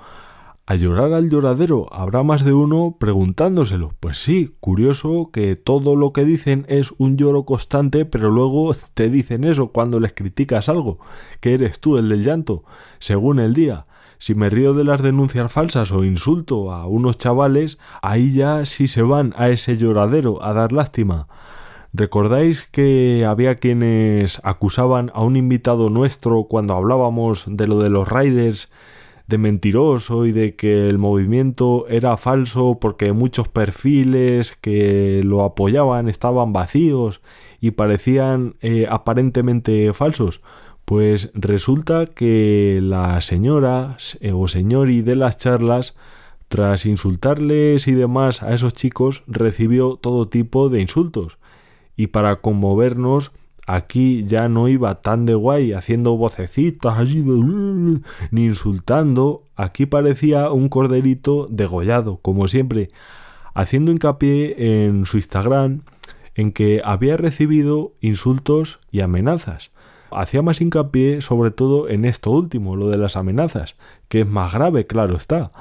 A 0.65 0.75
llorar 0.75 1.13
al 1.13 1.29
lloradero 1.29 1.87
habrá 1.93 2.23
más 2.23 2.43
de 2.43 2.51
uno 2.51 2.97
preguntándoselo. 2.99 3.93
Pues 4.01 4.17
sí, 4.17 4.53
curioso 4.59 5.29
que 5.31 5.55
todo 5.55 5.95
lo 5.95 6.11
que 6.11 6.25
dicen 6.25 6.65
es 6.67 6.93
un 6.97 7.15
lloro 7.15 7.45
constante, 7.45 8.03
pero 8.03 8.29
luego 8.29 8.75
te 8.93 9.09
dicen 9.09 9.45
eso 9.45 9.69
cuando 9.69 10.01
les 10.01 10.11
criticas 10.11 10.67
algo, 10.67 10.99
que 11.39 11.53
eres 11.53 11.79
tú 11.79 11.97
el 11.97 12.09
del 12.09 12.23
llanto, 12.23 12.65
según 12.99 13.39
el 13.39 13.53
día. 13.53 13.85
Si 14.17 14.35
me 14.35 14.49
río 14.49 14.73
de 14.73 14.83
las 14.83 15.01
denuncias 15.01 15.49
falsas 15.49 15.93
o 15.93 16.03
insulto 16.03 16.73
a 16.73 16.85
unos 16.85 17.17
chavales, 17.17 17.77
ahí 18.01 18.33
ya 18.33 18.65
sí 18.65 18.87
se 18.87 19.03
van 19.03 19.33
a 19.37 19.47
ese 19.49 19.77
lloradero 19.77 20.43
a 20.43 20.51
dar 20.51 20.73
lástima. 20.73 21.27
¿Recordáis 21.95 22.67
que 22.71 23.23
había 23.23 23.59
quienes 23.59 24.41
acusaban 24.43 25.11
a 25.13 25.21
un 25.21 25.35
invitado 25.35 25.91
nuestro 25.91 26.45
cuando 26.45 26.73
hablábamos 26.73 27.45
de 27.47 27.67
lo 27.67 27.79
de 27.79 27.91
los 27.91 28.09
Riders 28.09 28.71
de 29.27 29.37
mentiroso 29.37 30.25
y 30.25 30.31
de 30.31 30.55
que 30.55 30.89
el 30.89 30.97
movimiento 30.97 31.85
era 31.87 32.17
falso 32.17 32.79
porque 32.81 33.13
muchos 33.13 33.47
perfiles 33.47 34.57
que 34.59 35.21
lo 35.23 35.43
apoyaban 35.43 36.09
estaban 36.09 36.51
vacíos 36.51 37.21
y 37.61 37.71
parecían 37.71 38.55
eh, 38.61 38.87
aparentemente 38.89 39.93
falsos? 39.93 40.41
Pues 40.85 41.29
resulta 41.35 42.07
que 42.07 42.79
la 42.81 43.21
señora 43.21 43.97
eh, 44.19 44.31
o 44.31 44.47
señori 44.47 45.03
de 45.03 45.15
las 45.15 45.37
charlas 45.37 45.95
tras 46.47 46.87
insultarles 46.87 47.87
y 47.87 47.91
demás 47.91 48.41
a 48.41 48.55
esos 48.55 48.73
chicos 48.73 49.21
recibió 49.27 49.97
todo 50.01 50.27
tipo 50.27 50.69
de 50.69 50.81
insultos 50.81 51.37
y 51.95 52.07
para 52.07 52.37
conmovernos 52.37 53.31
aquí 53.65 54.25
ya 54.25 54.49
no 54.49 54.67
iba 54.67 55.01
tan 55.01 55.25
de 55.25 55.35
guay 55.35 55.73
haciendo 55.73 56.17
vocecitas 56.17 56.97
allí 56.97 57.23
ni 58.31 58.45
insultando, 58.45 59.43
aquí 59.55 59.85
parecía 59.85 60.51
un 60.51 60.69
corderito 60.69 61.47
degollado, 61.49 62.17
como 62.17 62.47
siempre, 62.47 62.91
haciendo 63.53 63.91
hincapié 63.91 64.85
en 64.85 65.05
su 65.05 65.17
Instagram 65.17 65.81
en 66.35 66.51
que 66.51 66.81
había 66.83 67.17
recibido 67.17 67.93
insultos 68.01 68.79
y 68.91 69.01
amenazas. 69.01 69.71
Hacía 70.11 70.41
más 70.41 70.61
hincapié 70.61 71.21
sobre 71.21 71.51
todo 71.51 71.89
en 71.89 72.05
esto 72.05 72.31
último, 72.31 72.75
lo 72.75 72.89
de 72.89 72.97
las 72.97 73.15
amenazas, 73.15 73.75
que 74.09 74.21
es 74.21 74.27
más 74.27 74.53
grave, 74.53 74.85
claro 74.85 75.15
está. 75.15 75.51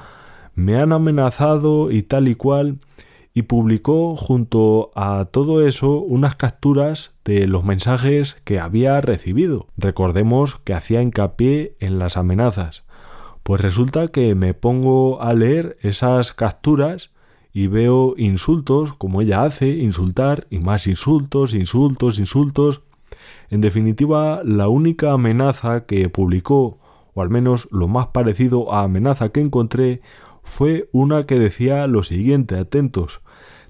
Me 0.55 0.79
han 0.79 0.91
amenazado 0.91 1.89
y 1.89 2.03
tal 2.03 2.27
y 2.27 2.35
cual, 2.35 2.79
y 3.33 3.43
publicó 3.43 4.15
junto 4.15 4.91
a 4.95 5.25
todo 5.25 5.67
eso 5.67 5.99
unas 5.99 6.35
capturas 6.35 7.13
de 7.25 7.47
los 7.47 7.63
mensajes 7.63 8.37
que 8.43 8.59
había 8.59 9.01
recibido. 9.01 9.67
Recordemos 9.75 10.59
que 10.63 10.73
hacía 10.73 11.01
hincapié 11.01 11.75
en 11.79 11.97
las 11.97 12.15
amenazas. 12.15 12.83
Pues 13.41 13.59
resulta 13.59 14.07
que 14.07 14.35
me 14.35 14.53
pongo 14.53 15.21
a 15.21 15.33
leer 15.33 15.77
esas 15.81 16.31
capturas 16.33 17.11
y 17.51 17.67
veo 17.67 18.13
insultos, 18.17 18.93
como 18.93 19.21
ella 19.21 19.43
hace, 19.43 19.69
insultar 19.69 20.47
y 20.49 20.59
más 20.59 20.87
insultos, 20.87 21.53
insultos, 21.53 22.19
insultos. 22.19 22.81
En 23.49 23.61
definitiva, 23.61 24.41
la 24.43 24.67
única 24.67 25.11
amenaza 25.11 25.85
que 25.85 26.07
publicó, 26.09 26.79
o 27.13 27.21
al 27.21 27.29
menos 27.29 27.67
lo 27.71 27.87
más 27.87 28.07
parecido 28.07 28.73
a 28.73 28.83
amenaza 28.83 29.29
que 29.29 29.41
encontré, 29.41 30.01
fue 30.43 30.89
una 30.91 31.25
que 31.25 31.39
decía 31.39 31.87
lo 31.87 32.03
siguiente, 32.03 32.57
atentos, 32.57 33.21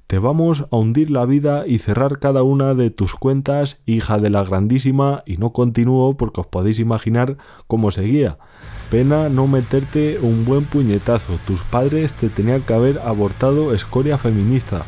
te 0.07 0.19
vamos 0.19 0.65
a 0.69 0.75
hundir 0.75 1.09
la 1.09 1.25
vida 1.25 1.65
y 1.65 1.79
cerrar 1.79 2.19
cada 2.19 2.43
una 2.43 2.73
de 2.75 2.91
tus 2.91 3.15
cuentas, 3.15 3.79
hija 3.85 4.19
de 4.19 4.29
la 4.29 4.43
grandísima, 4.43 5.23
y 5.25 5.37
no 5.37 5.53
continúo 5.53 6.17
porque 6.17 6.41
os 6.41 6.47
podéis 6.47 6.79
imaginar 6.79 7.37
cómo 7.67 7.89
seguía. 7.89 8.37
Pena 8.91 9.29
no 9.29 9.47
meterte 9.47 10.19
un 10.21 10.45
buen 10.45 10.65
puñetazo, 10.65 11.39
tus 11.47 11.63
padres 11.63 12.11
te 12.13 12.29
tenían 12.29 12.61
que 12.61 12.73
haber 12.73 12.99
abortado 12.99 13.73
escoria 13.73 14.17
feminista. 14.17 14.83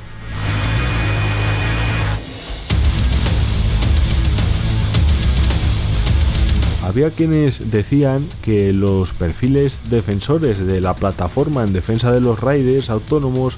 Había 6.96 7.12
quienes 7.12 7.72
decían 7.72 8.26
que 8.42 8.72
los 8.72 9.12
perfiles 9.12 9.80
defensores 9.90 10.66
de 10.66 10.80
la 10.80 10.94
plataforma 10.94 11.66
en 11.66 11.74
defensa 11.74 12.14
de 12.14 12.22
los 12.22 12.40
raiders 12.40 12.90
autónomos 12.90 13.58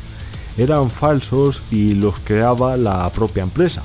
eran 0.58 0.89
falsos 0.89 1.62
y 1.69 1.93
los 1.93 2.17
creaba 2.17 2.78
la 2.78 3.08
propia 3.12 3.43
empresa. 3.43 3.84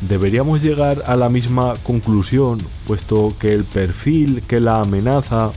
Deberíamos 0.00 0.60
llegar 0.60 1.04
a 1.06 1.14
la 1.14 1.28
misma 1.28 1.74
conclusión, 1.84 2.58
puesto 2.88 3.32
que 3.38 3.54
el 3.54 3.62
perfil 3.62 4.42
que 4.42 4.58
la 4.58 4.80
amenaza 4.80 5.52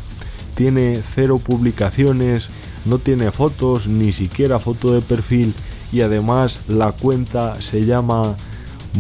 tiene 0.54 1.02
cero 1.16 1.40
publicaciones, 1.44 2.50
no 2.86 3.00
tiene 3.00 3.32
fotos, 3.32 3.88
ni 3.88 4.12
siquiera 4.12 4.60
foto 4.60 4.94
de 4.94 5.02
perfil 5.02 5.56
y 5.92 6.02
además 6.02 6.60
la 6.68 6.92
cuenta 6.92 7.60
se 7.64 7.84
llama 7.84 8.36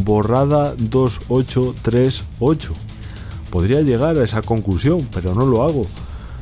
borrada 0.04 0.74
2838. 0.80 2.74
Podría 3.54 3.82
llegar 3.82 4.18
a 4.18 4.24
esa 4.24 4.42
conclusión, 4.42 5.08
pero 5.14 5.36
no 5.36 5.46
lo 5.46 5.62
hago. 5.62 5.84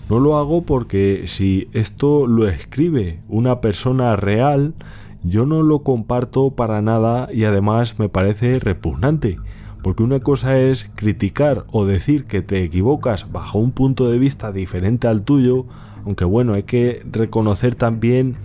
No 0.10 0.21
lo 0.21 0.38
hago 0.38 0.63
porque 0.63 1.24
si 1.26 1.67
esto 1.74 2.26
lo 2.26 2.47
escribe 2.47 3.19
una 3.28 3.60
persona 3.60 4.15
real, 4.15 4.74
yo 5.21 5.45
no 5.45 5.62
lo 5.62 5.80
comparto 5.80 6.52
para 6.52 6.82
nada 6.82 7.28
y 7.34 7.43
además 7.43 8.00
me 8.00 8.08
parece 8.08 8.60
repugnante. 8.60 9.39
Porque 9.84 10.04
una 10.04 10.21
cosa 10.21 10.58
es 10.58 10.89
criticar 10.95 11.65
o 11.74 11.84
decir 11.84 12.28
que 12.28 12.41
te 12.41 12.63
equivocas 12.63 13.30
bajo 13.30 13.60
un 13.60 13.74
punto 13.74 14.10
de 14.10 14.17
vista 14.17 14.54
diferente 14.54 15.10
al 15.10 15.24
tuyo, 15.24 15.65
aunque 16.06 16.24
bueno, 16.24 16.54
hay 16.54 16.63
que 16.63 17.06
reconocer 17.12 17.76
también 17.76 18.38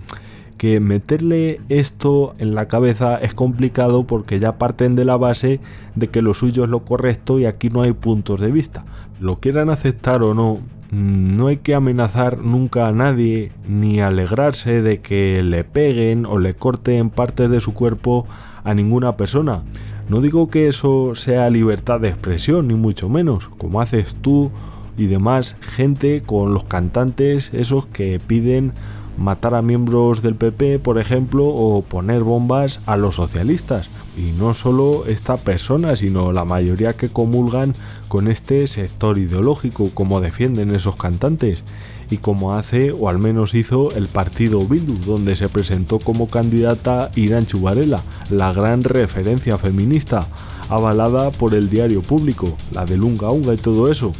que 0.57 0.81
meterle 0.81 1.61
esto 1.69 2.35
en 2.39 2.55
la 2.55 2.69
cabeza 2.69 3.19
es 3.19 3.35
complicado 3.35 4.05
porque 4.05 4.41
ya 4.41 4.59
parten 4.59 4.97
de 4.97 5.05
la 5.05 5.17
base 5.17 5.61
de 5.95 6.09
que 6.09 6.23
lo 6.23 6.35
suyo 6.35 6.65
es 6.65 6.71
lo 6.71 6.81
correcto 6.81 7.39
y 7.39 7.47
aquí 7.47 7.69
no 7.69 7.83
hay 7.83 7.93
puntos 7.93 8.41
de 8.41 8.51
vista. 8.51 8.85
Lo 9.21 9.37
quieran 9.41 9.71
aceptar 9.71 10.23
o 10.23 10.35
no, 10.35 10.61
no 10.91 11.49
hay 11.49 11.59
que 11.59 11.75
amenazar 11.75 12.39
nunca 12.39 12.89
a 12.89 12.93
nadie 12.93 13.53
ni 13.69 14.01
alegrarse 14.01 14.83
de 14.83 15.01
que 15.01 15.43
le 15.43 15.65
peguen 15.65 16.27
o 16.27 16.39
le 16.39 16.55
corten 16.55 17.11
partes 17.11 17.51
de 17.51 17.61
su 17.61 17.75
cuerpo 17.75 18.27
a 18.65 18.75
ninguna 18.75 19.17
persona. 19.17 19.63
No 20.09 20.21
digo 20.21 20.49
que 20.51 20.69
eso 20.69 21.15
sea 21.15 21.51
libertad 21.51 22.01
de 22.01 22.09
expresión, 22.09 22.69
ni 22.69 22.75
mucho 22.75 23.09
menos, 23.09 23.49
como 23.59 23.81
haces 23.81 24.17
tú 24.17 24.51
y 24.97 25.07
demás 25.07 25.57
gente 25.61 26.23
con 26.25 26.55
los 26.55 26.65
cantantes 26.65 27.51
esos 27.53 27.87
que 27.87 28.21
piden 28.25 28.73
matar 29.17 29.55
a 29.55 29.63
miembros 29.63 30.23
del 30.23 30.35
PP, 30.35 30.79
por 30.79 30.99
ejemplo, 30.99 31.47
o 31.47 31.83
poner 31.83 32.23
bombas 32.23 32.81
a 32.87 32.97
los 32.97 33.17
socialistas. 33.17 33.89
Y 34.17 34.33
no 34.39 34.55
solo 34.55 35.05
esta 35.07 35.37
persona, 35.37 35.95
sino 35.95 36.33
la 36.33 36.45
mayoría 36.45 36.95
que 36.95 37.11
comulgan 37.11 37.75
con 38.09 38.29
este 38.29 38.67
sector 38.67 39.19
ideológico, 39.19 39.91
como 39.93 40.21
defienden 40.21 40.75
esos 40.75 40.97
cantantes, 40.97 41.63
y 42.11 42.19
como 42.19 42.55
hace, 42.55 42.93
o 42.93 43.09
al 43.09 43.19
menos 43.19 43.55
hizo, 43.55 43.91
el 43.95 44.07
partido 44.07 44.61
Bildu, 44.61 44.95
donde 45.05 45.37
se 45.37 45.49
presentó 45.49 45.99
como 45.99 46.29
candidata 46.29 47.11
Irán 47.15 47.47
Chubarela, 47.47 48.03
la 48.31 48.53
gran 48.53 48.85
referencia 48.85 49.59
feminista, 49.59 50.27
avalada 50.69 51.31
por 51.31 51.55
el 51.55 51.69
diario 51.69 52.03
público, 52.03 52.57
la 52.73 52.85
de 52.87 52.97
Lunga 52.97 53.31
Unga 53.31 53.55
y 53.55 53.59
todo 53.59 53.91
eso. 53.91 54.13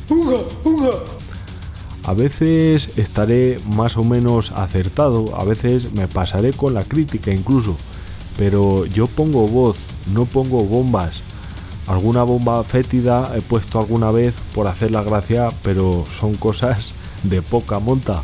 A 2.07 2.15
veces 2.15 2.91
estaré 2.97 3.59
más 3.67 3.97
o 3.97 4.05
menos 4.05 4.53
acertado, 4.53 5.39
a 5.39 5.45
veces 5.45 5.93
me 5.93 6.09
pasaré 6.09 6.53
con 6.53 6.73
la 6.73 6.85
crítica 6.85 7.33
incluso 7.33 7.77
pero 8.37 8.87
yo 8.87 9.07
pongo 9.07 9.49
voz, 9.49 9.77
no 10.13 10.25
pongo 10.27 10.65
bombas. 10.65 11.21
Alguna 11.87 12.23
bomba 12.23 12.63
fétida 12.65 13.33
he 13.37 13.41
puesto 13.41 13.79
alguna 13.79 14.11
vez 14.11 14.35
por 14.55 14.67
hacer 14.67 14.91
la 14.91 15.03
gracia, 15.03 15.51
pero 15.63 16.05
son 16.19 16.35
cosas 16.35 16.93
de 17.23 17.43
poca 17.43 17.79
monta. 17.79 18.23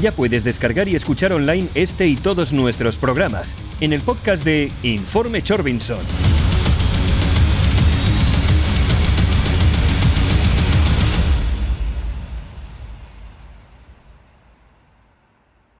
Ya 0.00 0.12
puedes 0.12 0.42
descargar 0.42 0.88
y 0.88 0.96
escuchar 0.96 1.32
online 1.32 1.68
este 1.74 2.08
y 2.08 2.16
todos 2.16 2.52
nuestros 2.52 2.96
programas 2.96 3.54
en 3.80 3.92
el 3.92 4.00
podcast 4.00 4.44
de 4.44 4.70
Informe 4.82 5.40
Chorbinson 5.40 6.43